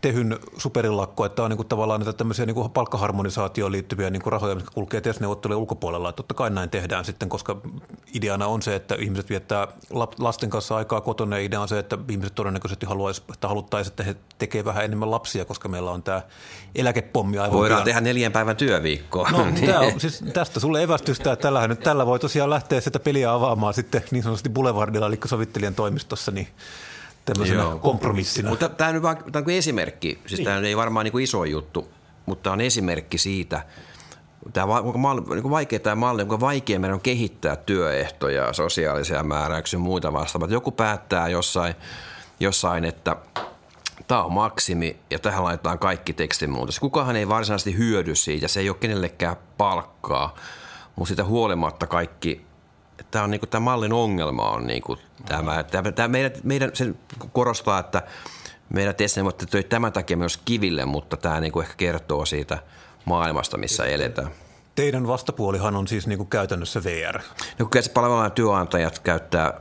[0.00, 4.32] tehyn superilakko, että on niin kuin tavallaan näitä tämmöisiä niin kuin palkkaharmonisaatioon liittyviä niin kuin
[4.32, 6.08] rahoja, mitkä kulkee TES-neuvottelujen ulkopuolella.
[6.08, 7.56] Että totta kai näin tehdään sitten, koska
[8.14, 9.68] ideana on se, että ihmiset viettää
[10.18, 14.02] lasten kanssa aikaa kotona ja idea on se, että ihmiset todennäköisesti haluaisi, että haluttaisiin, että
[14.02, 16.22] he tekee vähän enemmän lapsia, koska meillä on tämä
[16.74, 17.84] eläkepommi aivan Voidaan pian.
[17.84, 19.30] tehdä neljän päivän työviikkoa.
[19.30, 22.98] No, tää on, siis tästä sulle evästystä, että tällähän nyt, tällä voi tosiaan lähteä sitä
[23.00, 26.48] peliä avaamaan sitten niin sanotusti Boulevardilla, eli sovittelijan toimistossa, niin
[27.32, 27.78] tämmöisenä Joo.
[27.78, 28.48] kompromissina.
[28.48, 31.44] Mutta tämä on nyt vaan tämä on esimerkki, siis tämä ei varmaan niin kuin iso
[31.44, 31.88] juttu,
[32.26, 33.62] mutta tämä on esimerkki siitä,
[34.52, 39.82] tämä on niin vaikea tämä malli, kuinka vaikea meidän on kehittää työehtoja, sosiaalisia määräyksiä ja
[39.82, 40.48] muita vastaavaa.
[40.48, 41.74] Joku päättää jossain,
[42.40, 43.16] jossain että
[44.08, 46.80] tämä on maksimi ja tähän laitetaan kaikki tekstimuutos.
[46.80, 50.34] Kukahan ei varsinaisesti hyödy siitä, se ei ole kenellekään palkkaa,
[50.96, 52.47] mutta sitä huolimatta kaikki
[53.10, 56.94] tämä on niinku, tämä mallin ongelma on niinku tämä, tämä, tämä meidän, meidän, se
[57.32, 58.02] korostaa, että
[58.68, 62.58] meidän testineuvottelut töi tämän takia myös kiville, mutta tämä niinku ehkä kertoo siitä
[63.04, 64.30] maailmasta, missä eletään.
[64.74, 67.20] Teidän vastapuolihan on siis niin kuin käytännössä VR.
[67.58, 69.60] No, kun se palvelun työnantajat käyttää,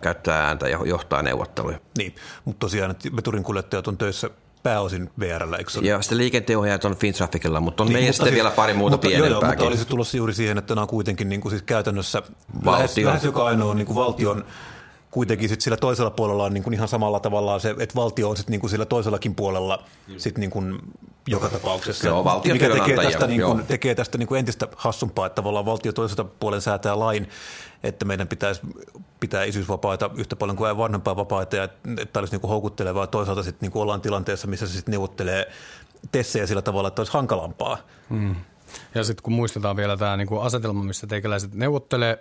[0.00, 1.78] käyttää ääntä ja johtaa neuvotteluja.
[1.98, 2.14] Niin,
[2.44, 4.30] mutta tosiaan että veturinkuljettajat on töissä
[4.68, 5.80] pääosin VRllä, eikö se?
[5.82, 9.06] Ja sitten liikenteenohjaajat on Fintrafficilla, mutta on niin, mutta sitten siis- vielä pari muuta mutta,
[9.06, 9.66] joo, joo, mutta pienempääkin.
[9.66, 12.18] olisi tulossa juuri siihen, että nämä on kuitenkin niin kuin siis käytännössä
[12.64, 13.06] lähes, Valtion.
[13.06, 14.44] lähes joka ainoa niin kuin valtion
[15.18, 18.36] kuitenkin sit sillä toisella puolella on niin kuin ihan samalla tavalla se, että valtio on
[18.36, 19.82] sitten niin kuin sillä toisellakin puolella
[20.16, 20.78] sit niin kuin
[21.26, 22.08] joka tapauksessa.
[22.08, 25.66] Joo, valtion mikä tekee tästä, niin kuin, tekee tästä niin kuin entistä hassumpaa, että tavallaan
[25.66, 27.28] valtio toiselta puolen säätää lain,
[27.82, 28.60] että meidän pitäisi
[29.20, 31.68] pitää isyysvapaita yhtä paljon kuin vanhempaa vapaita ja
[32.00, 33.06] että olisi niin kuin houkuttelevaa.
[33.06, 35.52] Toisaalta sitten niin kuin ollaan tilanteessa, missä se sitten neuvottelee
[36.12, 37.78] tessejä sillä tavalla, että olisi hankalampaa.
[38.94, 42.18] Ja sitten kun muistetaan vielä tämä niinku asetelma, missä teikäläiset neuvottelee,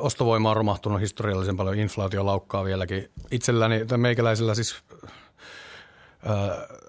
[0.00, 3.10] ostovoima on romahtunut historiallisen paljon, inflaatio laukkaa vieläkin.
[3.30, 4.76] Itselläni, tai meikäläisellä siis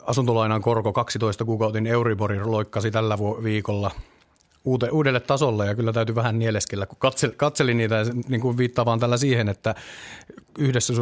[0.02, 3.92] asuntolainan korko 12 kuukautin Euribori loikkasi tällä viikolla
[4.92, 9.00] uudelle tasolle ja kyllä täytyy vähän nieleskellä, kun katsel, katselin niitä niin kuin viittaa vaan
[9.00, 9.76] tällä siihen, että
[10.60, 10.94] yhdessä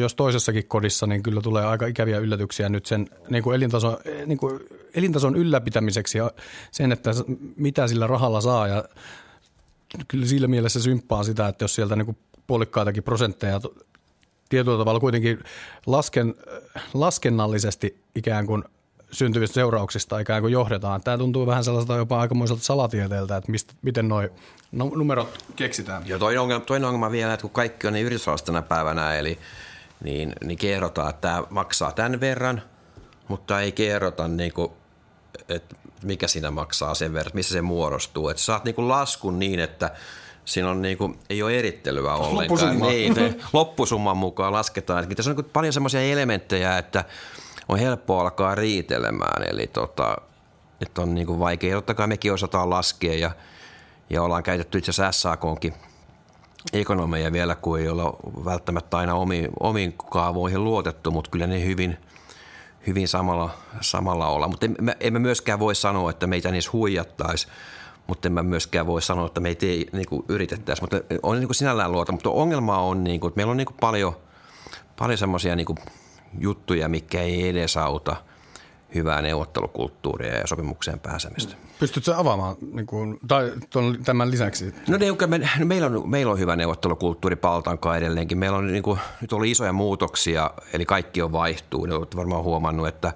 [0.00, 4.38] jos toisessakin kodissa, niin kyllä tulee aika ikäviä yllätyksiä nyt sen niin kuin elintason, niin
[4.38, 4.60] kuin
[4.94, 6.30] elintason ylläpitämiseksi ja
[6.70, 7.10] sen, että
[7.56, 8.84] mitä sillä rahalla saa ja
[10.08, 13.60] kyllä sillä mielessä symppaan sitä, että jos sieltä niin puolikkaitakin prosentteja
[14.48, 15.38] tietyllä tavalla kuitenkin
[15.86, 16.34] lasken,
[16.94, 18.64] laskennallisesti ikään kuin
[19.12, 21.00] syntyvistä seurauksista ikään kuin johdetaan.
[21.00, 24.22] Tämä tuntuu vähän sellaiselta jopa aikamoiselta salatieteeltä, että mistä, miten nuo
[24.72, 26.02] numerot keksitään.
[26.08, 29.38] Ja toinen ongelma, toinen ongelma vielä, että kun kaikki on niin yritysalasta tänä päivänä, eli
[30.04, 32.62] niin, niin kerrotaan, että tämä maksaa tämän verran,
[33.28, 34.72] mutta ei kerrota, niin kuin,
[35.48, 38.28] että mikä siinä maksaa sen verran, missä se muodostuu.
[38.28, 39.90] Että saat niin kuin laskun niin, että
[40.44, 42.36] siinä on niin kuin, ei ole erittelyä ollenkaan.
[42.36, 42.86] Loppusumma.
[42.86, 43.14] Niin,
[43.52, 45.02] loppusumman mukaan lasketaan.
[45.02, 47.04] Että tässä on niin kuin paljon semmoisia elementtejä, että
[47.68, 49.42] on helppo alkaa riitelemään.
[49.48, 50.16] Eli tota,
[50.80, 51.74] että on niin kuin vaikea.
[51.74, 53.30] Totta kai mekin osataan laskea ja,
[54.10, 55.74] ja ollaan käytetty itse asiassa SAKonkin
[56.72, 61.98] ekonomeja vielä, kun ei olla välttämättä aina omiin, omiin kaavoihin luotettu, mutta kyllä ne hyvin,
[62.86, 64.48] hyvin samalla, samalla olla.
[64.48, 64.66] Mutta
[65.00, 67.48] emme, myöskään voi sanoa, että meitä niissä huijattaisi,
[68.06, 70.82] mutta emme myöskään voi sanoa, että meitä ei niin kuin yritettäisi.
[70.82, 73.66] Mutta on niin kuin sinällään luota, mutta ongelma on, niin kuin, että meillä on niin
[73.66, 74.16] kuin paljon,
[74.98, 75.66] paljon semmoisia niin
[76.38, 78.16] juttuja, mikä ei edesauta–
[78.94, 81.54] hyvää neuvottelukulttuuria ja sopimukseen pääsemistä.
[81.80, 84.74] Pystytkö avaamaan niin kuin, tai ton, tämän lisäksi?
[84.88, 88.38] No, ne, me, no meillä, on, meillä on hyvä neuvottelukulttuuri Paltankaan edelleenkin.
[88.38, 91.86] Meillä on niin kuin, nyt oli isoja muutoksia, eli kaikki on vaihtuu.
[91.86, 93.12] Ne olette varmaan huomannut, että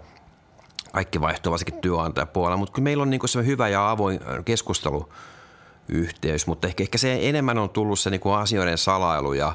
[0.92, 6.66] kaikki vaihtuu varsinkin työnantajapuolella, mutta meillä on niin kuin se hyvä ja avoin keskusteluyhteys, mutta
[6.66, 9.52] ehkä, ehkä se enemmän on tullut se niin kuin asioiden salailu ja,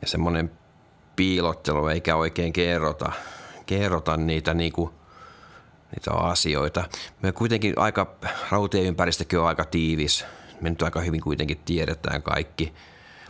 [0.00, 0.50] ja semmoinen
[1.16, 3.12] piilottelu, eikä oikein kerrota,
[3.66, 4.90] kerrota niitä niin kuin
[5.96, 6.84] niitä asioita.
[7.22, 8.16] Me kuitenkin aika,
[8.50, 10.24] rautatieympäristökin on aika tiivis.
[10.60, 12.74] Me nyt aika hyvin kuitenkin tiedetään kaikki.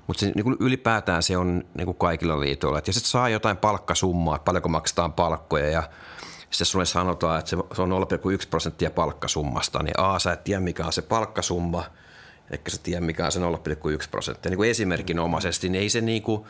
[0.07, 2.79] Mutta niin ylipäätään se on niin kuin kaikilla liitoilla.
[2.79, 5.83] Että jos et saa jotain palkkasummaa, että paljonko maksetaan palkkoja ja
[6.51, 10.87] sitten sulle sanotaan, että se on 0,1 prosenttia palkkasummasta, niin A, sä et tiedä mikä
[10.87, 11.85] on se palkkasumma,
[12.51, 13.45] eikä sä tiedä mikä on se 0,1
[14.11, 14.51] prosenttia.
[14.51, 16.45] Niin kuin esimerkinomaisesti, niin ei se niin kuin,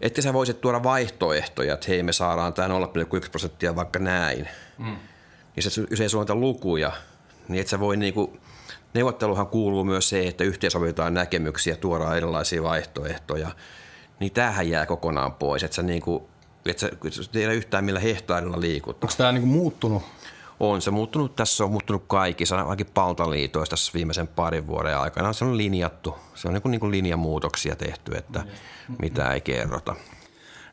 [0.00, 4.48] että sä voisit tuoda vaihtoehtoja, että hei me saadaan tämä 0,1 prosenttia vaikka näin.
[4.78, 4.96] Mm
[5.64, 6.92] niin se, jos ei sulla lukuja,
[7.48, 8.36] niin et sä voi niinku,
[8.94, 13.50] neuvotteluhan kuuluu myös se, että yhteensovitaan näkemyksiä, tuodaan erilaisia vaihtoehtoja,
[14.20, 16.28] niin tämähän jää kokonaan pois, että sä niinku,
[16.66, 16.90] et sä
[17.32, 19.04] tiedä yhtään millä hehtaarilla liikut.
[19.04, 20.02] Onko tämä niinku muuttunut?
[20.60, 25.32] On se muuttunut, tässä on muuttunut kaikissa, ainakin Paltaliitoissa tässä viimeisen parin vuoden aikana.
[25.32, 28.44] Se on linjattu, se on niin kuin, niin kuin linjamuutoksia tehty, että
[29.02, 29.96] mitä ei kerrota.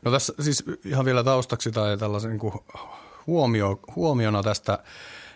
[0.04, 2.54] No tässä siis ihan vielä taustaksi tai tällaisen niin kuin
[3.26, 4.78] huomio, huomiona tästä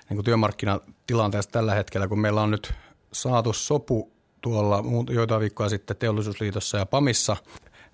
[0.09, 2.75] niin kuin työmarkkinatilanteesta tällä hetkellä, kun meillä on nyt
[3.13, 7.37] saatu sopu tuolla joitain viikkoja sitten Teollisuusliitossa ja PAMissa,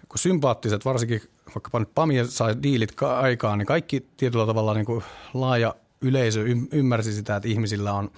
[0.09, 1.23] kun sympaattiset, varsinkin
[1.55, 5.05] vaikkapa nyt PAMI sai diilit aikaan, niin kaikki tietyllä tavalla niin kuin
[5.35, 8.11] laaja yleisö ymmärsi sitä, että ihmisillä on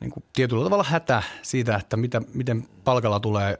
[0.00, 3.58] niin kuin tietyllä tavalla hätä siitä, että mitä, miten palkalla tulee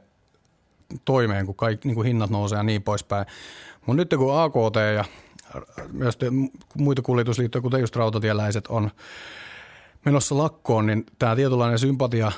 [1.05, 3.25] toimeen, kun kaikki niin kuin hinnat nousee ja niin poispäin.
[3.85, 5.05] Mutta nyt kun AKT ja
[5.91, 6.17] myös
[6.77, 8.91] muita kuljetusliittoja, kuten just rautatieläiset, on
[10.05, 12.31] menossa lakkoon, niin tämä tietynlainen sympatia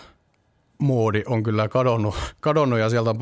[0.77, 3.17] moodi on kyllä kadonnut, kadonnut ja sieltä on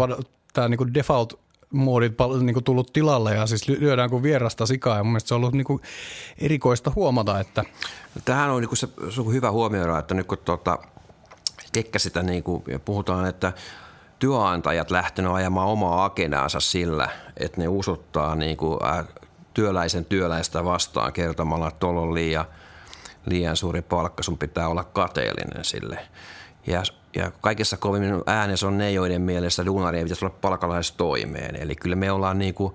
[0.53, 1.39] tämä niin default
[1.71, 5.41] moodit niin tullut tilalle ja siis lyödään kuin vierasta sikaa ja mun mielestä se on
[5.41, 5.81] ollut niin
[6.37, 7.63] erikoista huomata, että...
[8.25, 10.79] Tähän on, niin se, se on hyvä huomioida, että nyt kun tuota,
[11.97, 13.53] sitä niin kuin, ja puhutaan, että
[14.19, 18.79] työnantajat lähtenyt ajamaan omaa agendaansa sillä, että ne usuttaa niin kuin,
[19.53, 22.45] työläisen työläistä vastaan kertomalla, että tuolla on liian,
[23.25, 25.99] liian suuri palkka, sun pitää olla kateellinen sille.
[26.67, 26.83] Ja,
[27.15, 31.55] ja kaikessa kovimmin äänessä on ne, joiden mielestä duunarien pitäisi olla palkalaistoimeen.
[31.55, 32.73] Eli kyllä me ollaan niin kuin,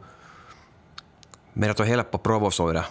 [1.55, 2.83] meidät on helppo provosoida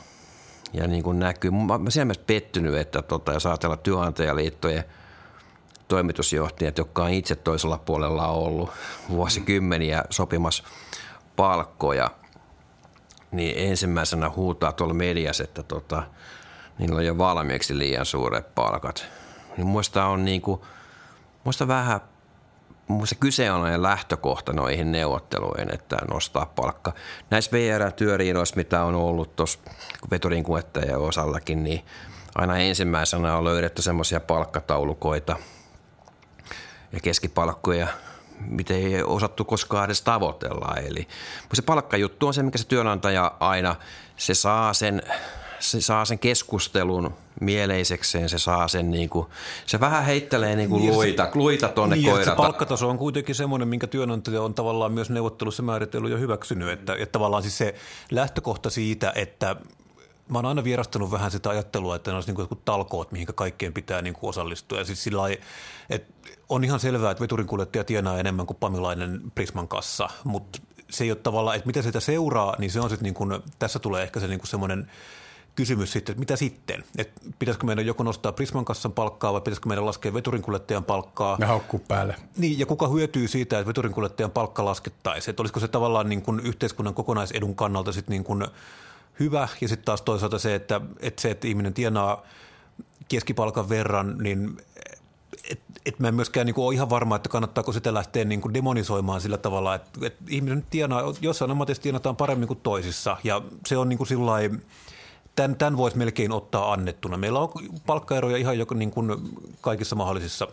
[0.74, 1.52] ja niin kuin näkyy.
[1.52, 4.84] Mä olen siinä mielessä pettynyt, että tota, jos ajatellaan työnantajaliittojen
[5.88, 8.70] toimitusjohtajat, jotka on itse toisella puolella ollut
[9.10, 10.64] vuosikymmeniä sopimassa
[11.36, 12.12] palkkoja–
[13.36, 16.04] niin ensimmäisenä huutaa tuolla mediassa, että tota,
[16.80, 19.06] niillä on jo valmiiksi liian suuret palkat.
[19.58, 20.62] Niin muista on niin kuin,
[21.44, 22.02] muista vähän
[22.88, 26.94] Muista kyse on lähtökohta noihin neuvotteluihin, että nostaa palkka.
[27.30, 29.60] Näissä VR-työriidoissa, mitä on ollut tuossa
[30.12, 31.86] veturin kuljettajien osallakin, niin
[32.36, 35.36] aina ensimmäisenä on löydetty semmoisia palkkataulukoita
[36.92, 37.88] ja keskipalkkoja–
[38.40, 40.76] mitä ei osattu koskaan edes tavoitella.
[40.86, 41.08] Eli
[41.54, 43.76] se palkkajuttu on se, mikä se työnantaja aina,
[44.18, 45.02] se saa sen,
[45.60, 49.28] se saa sen keskustelun mieleisekseen, se saa sen niin kuin,
[49.66, 52.32] se vähän heittelee niin kuin niin, luita, se, luita tuonne niin, koirata.
[52.32, 56.94] Se palkkataso on kuitenkin semmoinen, minkä työnantaja on tavallaan myös neuvottelussa määritellyt ja hyväksynyt, että,
[56.94, 57.76] että tavallaan siis se
[58.12, 59.56] lähtökohta siitä, että
[60.30, 63.74] mä oon aina vierastanut vähän sitä ajattelua, että ne olisi niin kuin talkoot, mihin kaikkien
[63.74, 64.78] pitää niin kuin osallistua.
[64.78, 65.44] Ja siis sillä lailla,
[65.90, 66.14] että
[66.50, 70.60] on ihan selvää, että veturin kuljettaja tienaa enemmän kuin pamilainen Prisman kassa, mutta
[70.90, 73.80] se ei ole tavallaan, että mitä sitä seuraa, niin se on sitten niin kuin, tässä
[73.80, 74.92] tulee ehkä se niin kuin semmoinen
[75.56, 76.84] kysymys sitten, että mitä sitten?
[76.98, 81.38] Että pitäisikö meidän joko nostaa Prisman kassan palkkaa vai pitäisikö meidän laskea veturinkuljettajan palkkaa?
[81.40, 82.16] Ja haukkuu päälle.
[82.38, 85.32] Niin, ja kuka hyötyy siitä, että veturinkuljettajan palkka laskettaisiin?
[85.32, 88.46] Että olisiko se tavallaan niin kuin yhteiskunnan kokonaisedun kannalta sitten niin kuin
[89.20, 92.24] hyvä ja sitten taas toisaalta se, että, että se, että ihminen tienaa
[93.08, 94.58] keskipalkan verran, niin
[95.50, 98.42] et, et mä en myöskään niin kuin ole ihan varma, että kannattaako sitä lähteä niin
[98.42, 103.42] kuin demonisoimaan sillä tavalla, että, että ihminen tienaa, jossain ammatissa tienataan paremmin kuin toisissa ja
[103.68, 104.32] se on niin kuin sillä
[105.36, 107.18] tämän, tämän voisi melkein ottaa annettuna.
[107.18, 107.50] Meillä on
[107.86, 109.12] palkkaeroja ihan joka, niin kuin
[109.62, 110.48] kaikissa mahdollisissa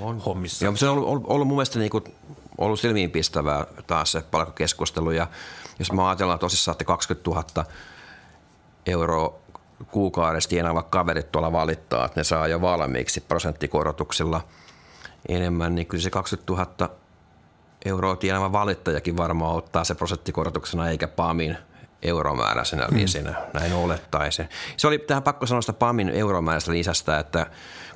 [0.00, 0.18] on.
[0.18, 0.64] hommissa.
[0.64, 2.04] Joo, se on ollut, ollut mun mielestä niin kuin,
[2.60, 5.26] ollut silmiinpistävää taas se palkkakeskustelu ja
[5.78, 7.64] jos me ajatellaan tosissaan, että 20 000
[8.86, 9.38] euroa
[9.90, 14.40] kuukaudessa tienaavat kaverit tuolla valittaa, että ne saa jo valmiiksi prosenttikorotuksilla
[15.28, 16.96] enemmän, niin kyllä se 20 000
[17.84, 21.56] euroa tienaava valittajakin varmaan ottaa se prosenttikorotuksena eikä PAMin
[22.02, 23.00] euromääräisenä hmm.
[23.00, 24.48] lisinä, näin olettaisin.
[24.76, 27.46] Se oli tähän pakko sanoa sitä PAMin euromääräistä lisästä, että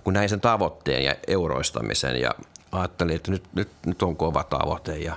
[0.04, 2.30] kun näin sen tavoitteen ja euroistamisen ja
[2.74, 5.16] ajattelin, että nyt, nyt, nyt on kova tavoite ja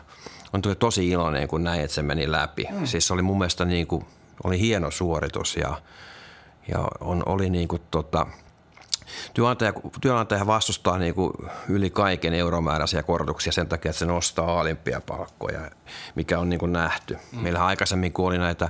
[0.54, 2.68] on tuli tosi iloinen, kun näin, että se meni läpi.
[2.72, 2.86] Hmm.
[2.86, 4.06] Siis se oli mun mielestä niin kuin,
[4.44, 5.82] oli hieno suoritus ja,
[6.68, 8.28] ja on, oli niin kuin tota,
[9.34, 11.34] Työnantaja, työnantaja vastustaa niin kuin
[11.70, 15.72] yli kaiken euromääräisiä korotuksia sen takia, että se nostaa alimpia palkkoja,
[16.16, 17.18] mikä on niin kuin nähty.
[17.32, 17.40] Mm.
[17.40, 18.70] Meillä aikaisemmin, kun oli näitä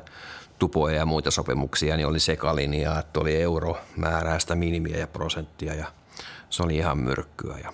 [0.60, 5.86] tupoja ja muita sopimuksia, niin oli sekalinjaa, että oli euromääräistä minimiä ja prosenttia ja
[6.50, 7.58] se oli ihan myrkkyä.
[7.64, 7.74] Ja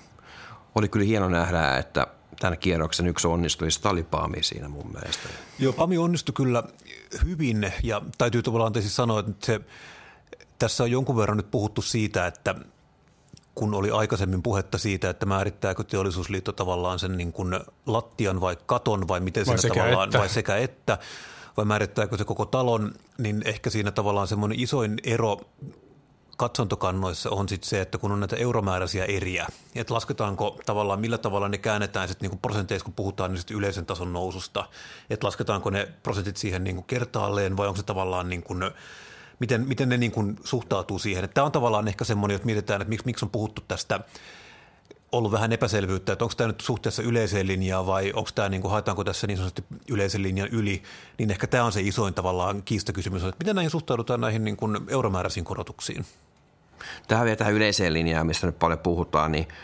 [0.75, 2.07] oli kyllä hieno nähdä, että
[2.39, 5.29] tämän kierroksen yksi onnistujista oli Pami siinä mun mielestä.
[5.59, 6.63] Joo, Pami onnistui kyllä
[7.25, 9.61] hyvin ja täytyy tavallaan tietysti sanoa, että se–
[10.63, 12.55] tässä on jonkun verran nyt puhuttu siitä, että
[13.55, 19.07] kun oli aikaisemmin puhetta siitä, että määrittääkö teollisuusliitto tavallaan sen niin kuin lattian vai katon
[19.07, 20.19] vai miten vai siinä tavallaan, että.
[20.19, 20.97] vai sekä että,
[21.57, 25.41] vai määrittääkö se koko talon, niin ehkä siinä tavallaan semmoinen isoin ero
[26.37, 31.49] katsontokannoissa on sitten se, että kun on näitä euromääräisiä eriä, että lasketaanko tavallaan, millä tavalla
[31.49, 34.65] ne käännetään sitten niin prosenteissa, kun puhutaan niin yleisen tason noususta,
[35.09, 38.63] että lasketaanko ne prosentit siihen niin kuin kertaalleen vai onko se tavallaan niin kuin
[39.39, 41.29] miten, miten ne niin kuin suhtautuu siihen.
[41.29, 43.99] Tämä on tavallaan ehkä semmoinen, että mietitään, että miksi, miksi on puhuttu tästä
[45.13, 48.71] ollut vähän epäselvyyttä, että onko tämä nyt suhteessa yleiseen linjaan vai onko tämä, niin kuin,
[48.71, 50.83] haetaanko tässä niin sanotusti yleisen linjan yli,
[51.17, 54.77] niin ehkä tämä on se isoin tavallaan kiistakysymys, että miten näihin suhtaudutaan näihin niin kuin
[54.87, 56.05] euromääräisiin korotuksiin?
[57.07, 59.47] Tähän vielä tähän yleiseen linjaan, mistä nyt paljon puhutaan, niin–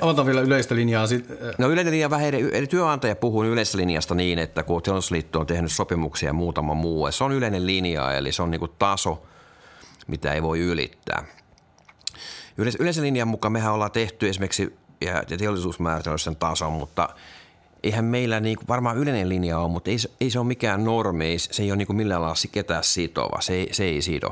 [0.00, 1.06] Avataan vielä yleistä linjaa.
[1.06, 1.26] Sit.
[1.58, 5.46] No yleinen linja vähän eri, eli työnantaja puhuu yleisestä linjasta niin, että kun teollisuusliitto on
[5.46, 9.22] tehnyt sopimuksia ja muutama muu, se on yleinen linja, eli se on niin kuin taso,
[10.06, 11.24] mitä ei voi ylittää.
[12.60, 17.08] Yleis, yleisen linjan mukaan mehän ollaan tehty esimerkiksi, ja teollisuus määritellyt sen tason, mutta
[17.82, 21.38] eihän meillä niin kuin, varmaan yleinen linja on, mutta ei, ei se ole mikään normi,
[21.38, 24.28] se ei ole niin kuin millään lailla ketään sitova, se ei, se ei sido.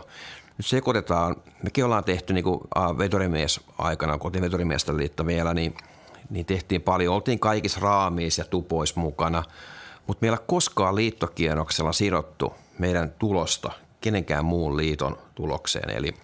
[0.58, 2.60] Nyt sekoitetaan, mekin ollaan tehty niin kuin
[2.98, 5.74] veturimies aikana, kun veturimiesten liitto vielä, niin,
[6.30, 9.42] niin tehtiin paljon, oltiin kaikissa raamis ja tupois mukana,
[10.06, 15.90] mutta meillä koskaan liittokierroksella sidottu meidän tulosta kenenkään muun liiton tulokseen.
[15.90, 16.14] Eli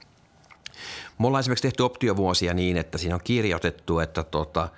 [1.19, 4.69] me ollaan esimerkiksi tehty optiovuosia niin, että siinä on kirjoitettu, että tota,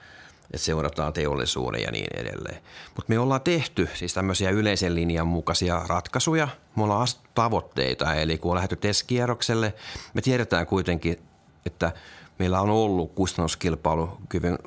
[0.44, 2.62] että seurataan teollisuuden ja niin edelleen.
[2.96, 6.48] Mutta me ollaan tehty siis tämmöisiä yleisen linjan mukaisia ratkaisuja.
[6.76, 9.74] Me ollaan tavoitteita, eli kun on lähdetty testkierrokselle,
[10.14, 11.18] me tiedetään kuitenkin,
[11.66, 11.92] että
[12.38, 14.58] meillä on ollut kustannuskilpailukyvyn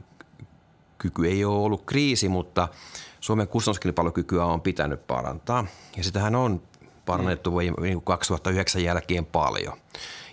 [0.99, 2.67] kyky ei ole ollut kriisi, mutta
[3.19, 5.65] Suomen kustannuskilpailukykyä on pitänyt parantaa.
[5.97, 6.61] Ja sitähän on
[7.05, 8.01] parannettu mm.
[8.03, 9.77] 2009 jälkeen paljon.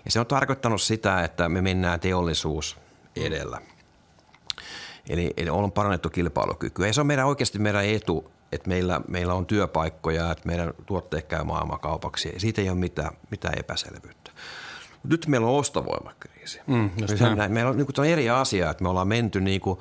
[0.06, 2.76] Ja se on tarkoittanut sitä, että me mennään teollisuus
[3.16, 3.60] edellä–
[5.08, 6.86] Eli, eli on parannettu kilpailukykyä.
[6.86, 11.26] Ja se on meidän oikeasti meidän etu, että meillä, meillä on työpaikkoja, että meidän tuotteet
[11.26, 12.30] käy maailmankaupaksi.
[12.34, 14.30] Ja siitä ei ole mitään, mitään epäselvyyttä.
[15.04, 16.60] Nyt meillä on ostovoimakriisi.
[16.66, 16.90] Mm,
[17.36, 17.52] näin.
[17.52, 19.80] Meillä on, niin kuin, on eri asia, että me ollaan menty niin kuin,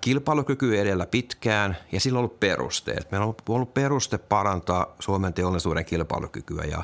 [0.00, 3.10] kilpailukyky edellä pitkään ja sillä on ollut perusteet.
[3.10, 6.82] Meillä on ollut peruste parantaa Suomen teollisuuden kilpailukykyä ja,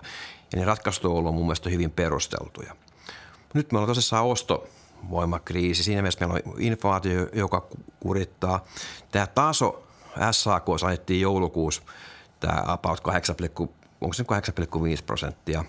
[0.55, 2.77] ja ne ratkaisut on ollut mun mielestä hyvin perusteltuja.
[3.55, 4.69] Nyt me ollaan tosissaan osto,
[5.11, 5.83] voimakriisi.
[5.83, 7.67] Siinä mielessä meillä on inflaatio, joka
[8.01, 8.65] kurittaa.
[9.11, 9.87] Tämä taso
[10.31, 11.83] SAK saatiin joulukuussa,
[12.41, 13.37] tämä about 8,
[14.01, 14.29] onko se 8,5
[15.07, 15.65] prosenttia.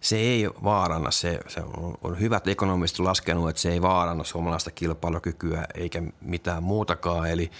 [0.00, 4.70] Se ei vaaranna, se, se on, on hyvät ekonomistit laskenut, että se ei vaaranna suomalaista
[4.70, 7.50] kilpailukykyä eikä mitään muutakaan, eli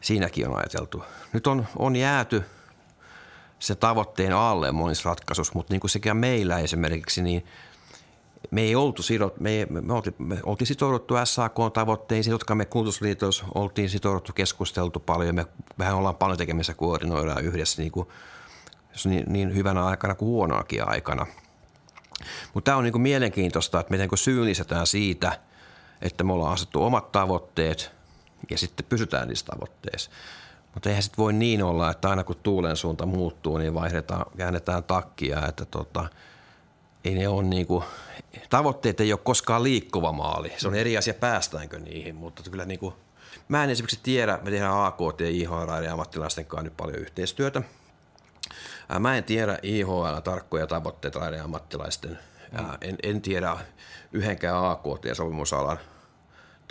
[0.00, 1.04] siinäkin on ajateltu.
[1.32, 2.44] Nyt on, on jääty
[3.62, 7.46] se tavoitteen alle monissa ratkaisuissa, mutta niin kuin sekä meillä esimerkiksi, niin–
[8.50, 13.90] me ei oltu sidot, me, me, oltiin, me oltiin sitouduttu SAK-tavoitteisiin, jotka me kulutusliitossa oltiin
[13.90, 15.34] sitouduttu, keskusteltu paljon.
[15.34, 15.46] Me
[15.78, 18.08] vähän ollaan paljon tekemisissä, koordinoidaan yhdessä niin, kuin,
[19.04, 21.26] niin, niin hyvänä aikana kuin huonoakin aikana.
[22.54, 25.38] Mutta tämä on niin kuin mielenkiintoista, että miten syyllistetään siitä,
[26.02, 27.92] että me ollaan asettu omat tavoitteet
[28.50, 30.10] ja sitten pysytään niissä tavoitteissa.
[30.74, 34.84] Mutta eihän sitten voi niin olla, että aina kun tuulen suunta muuttuu, niin vaihdetaan, käännetään
[34.84, 36.08] takkia, että tota,
[37.04, 37.84] ei ne ole niin kuin,
[38.50, 40.52] tavoitteet ei ole koskaan liikkuva maali.
[40.56, 42.94] Se on eri asia, päästäänkö niihin, mutta kyllä niin kuin,
[43.48, 47.62] mä en esimerkiksi tiedä, me tehdään AKT ja IHR ja ammattilaisten kanssa nyt paljon yhteistyötä.
[48.98, 52.18] Mä en tiedä IHL tarkkoja tavoitteita raiden ammattilaisten.
[52.52, 52.66] Mm.
[52.80, 53.56] En, en tiedä
[54.12, 55.78] yhdenkään AKT ja sopimusalan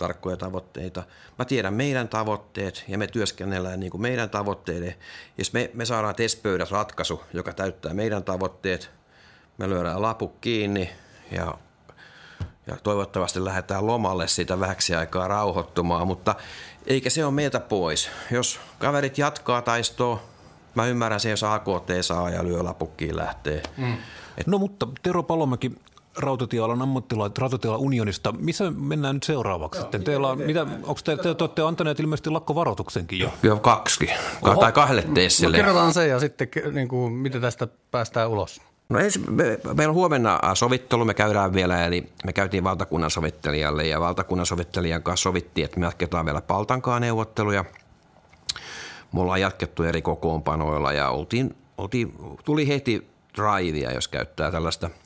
[0.02, 1.02] tarkkoja tavoitteita.
[1.38, 4.94] Mä tiedän meidän tavoitteet ja me työskennellään niin kuin meidän tavoitteiden.
[5.38, 8.90] Jos me, me saadaan testpöydät ratkaisu, joka täyttää meidän tavoitteet–
[9.58, 10.90] me lyödään laput kiinni
[11.30, 11.54] ja,
[12.66, 16.34] ja toivottavasti lähdetään lomalle siitä vähäksi aikaa rauhoittumaan, mutta
[16.86, 18.10] eikä se ole meiltä pois.
[18.30, 20.22] Jos kaverit jatkaa taistoa,
[20.74, 23.62] mä ymmärrän se, jos AKT saa ja lyö lapukkiin lähtee.
[23.76, 23.96] Mm.
[24.38, 24.46] Et...
[24.46, 25.72] No mutta Tero Palomäki,
[26.16, 28.32] rautatiealan ammattilaiset rautatiealan unionista.
[28.32, 30.04] Missä mennään nyt seuraavaksi Joo, sitten?
[30.04, 33.30] Teillä on, mitä, onko te, te, te olette antaneet ilmeisesti lakkovaroituksenkin jo?
[33.42, 34.10] Joo, kaksi.
[34.42, 34.60] Oho.
[34.60, 35.56] Tai kahdelle teessille.
[35.56, 38.60] No kerrotaan se ja sitten niin kuin, miten tästä päästään ulos.
[38.88, 43.86] No ensi, me, meillä on huomenna sovittelu, me käydään vielä, eli me käytiin valtakunnan sovittelijalle
[43.86, 47.64] ja valtakunnan sovittelijan kanssa sovittiin, että me jatketaan vielä Paltankaan neuvotteluja.
[49.12, 54.90] Me ollaan jatkettu eri kokoonpanoilla ja oltiin, oltiin, tuli heti drivea, jos käyttää tällaista–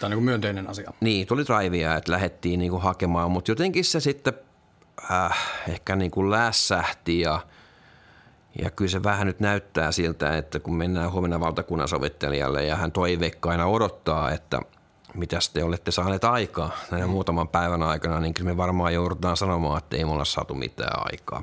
[0.00, 0.92] Tämä on niin myönteinen asia.
[1.00, 4.32] Niin, tuli drivea, että lähdettiin niin kuin hakemaan, mutta jotenkin se sitten
[5.10, 5.38] äh,
[5.68, 7.40] ehkä niin kuin lässähti ja,
[8.62, 12.92] ja kyllä se vähän nyt näyttää siltä, että kun mennään huomenna valtakunnan sovittelijalle ja hän
[12.92, 14.60] toiveikkaina odottaa, että
[15.14, 17.12] mitä te olette saaneet aikaa näiden mm.
[17.12, 21.42] muutaman päivän aikana, niin kyllä me varmaan joudutaan sanomaan, että ei mulla saatu mitään aikaa.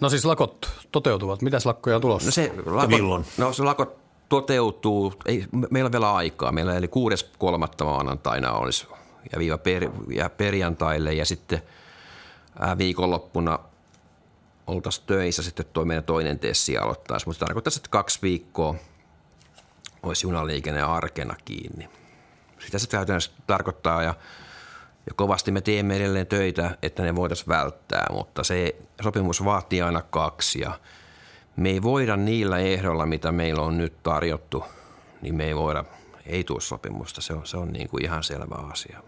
[0.00, 1.42] No siis lakot toteutuvat.
[1.42, 2.26] Mitäs lakkoja on tulossa?
[2.26, 3.24] No se lakot, milloin?
[3.38, 4.01] No se lakot
[4.32, 8.86] toteutuu, ei, meillä on vielä aikaa, meillä eli kuudes kolmatta maanantaina olisi
[9.32, 11.62] ja viiva per, ja perjantaille ja sitten
[12.58, 13.58] ää, viikonloppuna
[14.66, 18.74] oltaisiin töissä sitten toi meidän toinen tessi aloittaisi, mutta tarkoittaa, että kaksi viikkoa
[20.02, 21.88] olisi junaliikenne arkena kiinni.
[22.58, 24.14] Sitä se käytännössä tarkoittaa ja,
[25.06, 30.02] ja kovasti me teemme edelleen töitä, että ne voitaisiin välttää, mutta se sopimus vaatii aina
[30.02, 30.78] kaksi ja–
[31.56, 34.64] me ei voida niillä ehdoilla, mitä meillä on nyt tarjottu,
[35.22, 35.84] niin me ei voida,
[36.26, 37.20] ei tule sopimusta.
[37.20, 39.02] Se on, se on niin kuin ihan selvä asia.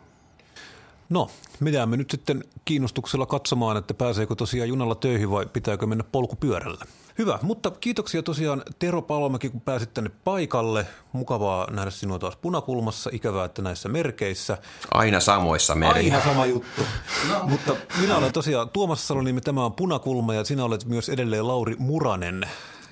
[1.15, 6.05] No, mitä me nyt sitten kiinnostuksella katsomaan, että pääseekö tosiaan junalla töihin vai pitääkö mennä
[6.13, 6.85] polkupyörällä?
[7.19, 10.87] Hyvä, mutta kiitoksia tosiaan Tero Palomäki, kun pääsit tänne paikalle.
[11.13, 13.11] Mukavaa nähdä sinua taas punakulmassa.
[13.13, 14.59] Ikävää, että näissä merkeissä.
[14.91, 16.15] Aina samoissa merissä.
[16.15, 16.83] Aina sama juttu.
[17.29, 17.47] No.
[17.47, 21.77] Mutta minä olen tosiaan Tuomas Salonimi, tämä on punakulma ja sinä olet myös edelleen Lauri
[21.79, 22.49] Muranen.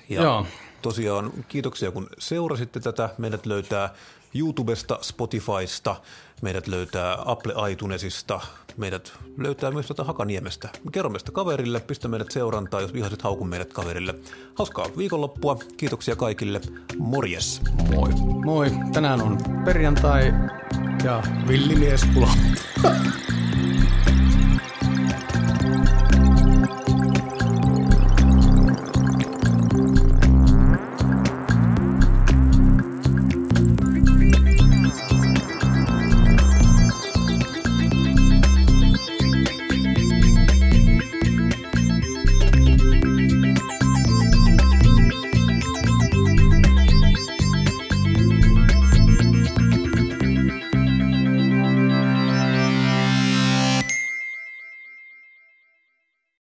[0.09, 0.45] Ja Joo.
[0.81, 3.09] tosiaan kiitoksia kun seurasitte tätä.
[3.17, 3.93] Meidät löytää
[4.35, 5.95] YouTubesta, Spotifysta,
[6.41, 8.41] meidät löytää Apple iTunesista,
[8.77, 10.69] meidät löytää myös tuota Hakaniemestä.
[10.91, 14.15] Kerro sitä kaverille, pistä meidät seurantaa, jos vihasit haukun meidät kaverille.
[14.55, 16.61] Hauskaa viikonloppua, kiitoksia kaikille,
[16.97, 17.61] morjes!
[17.95, 18.09] Moi!
[18.45, 18.71] Moi!
[18.93, 20.33] Tänään on perjantai
[21.03, 22.01] ja villimies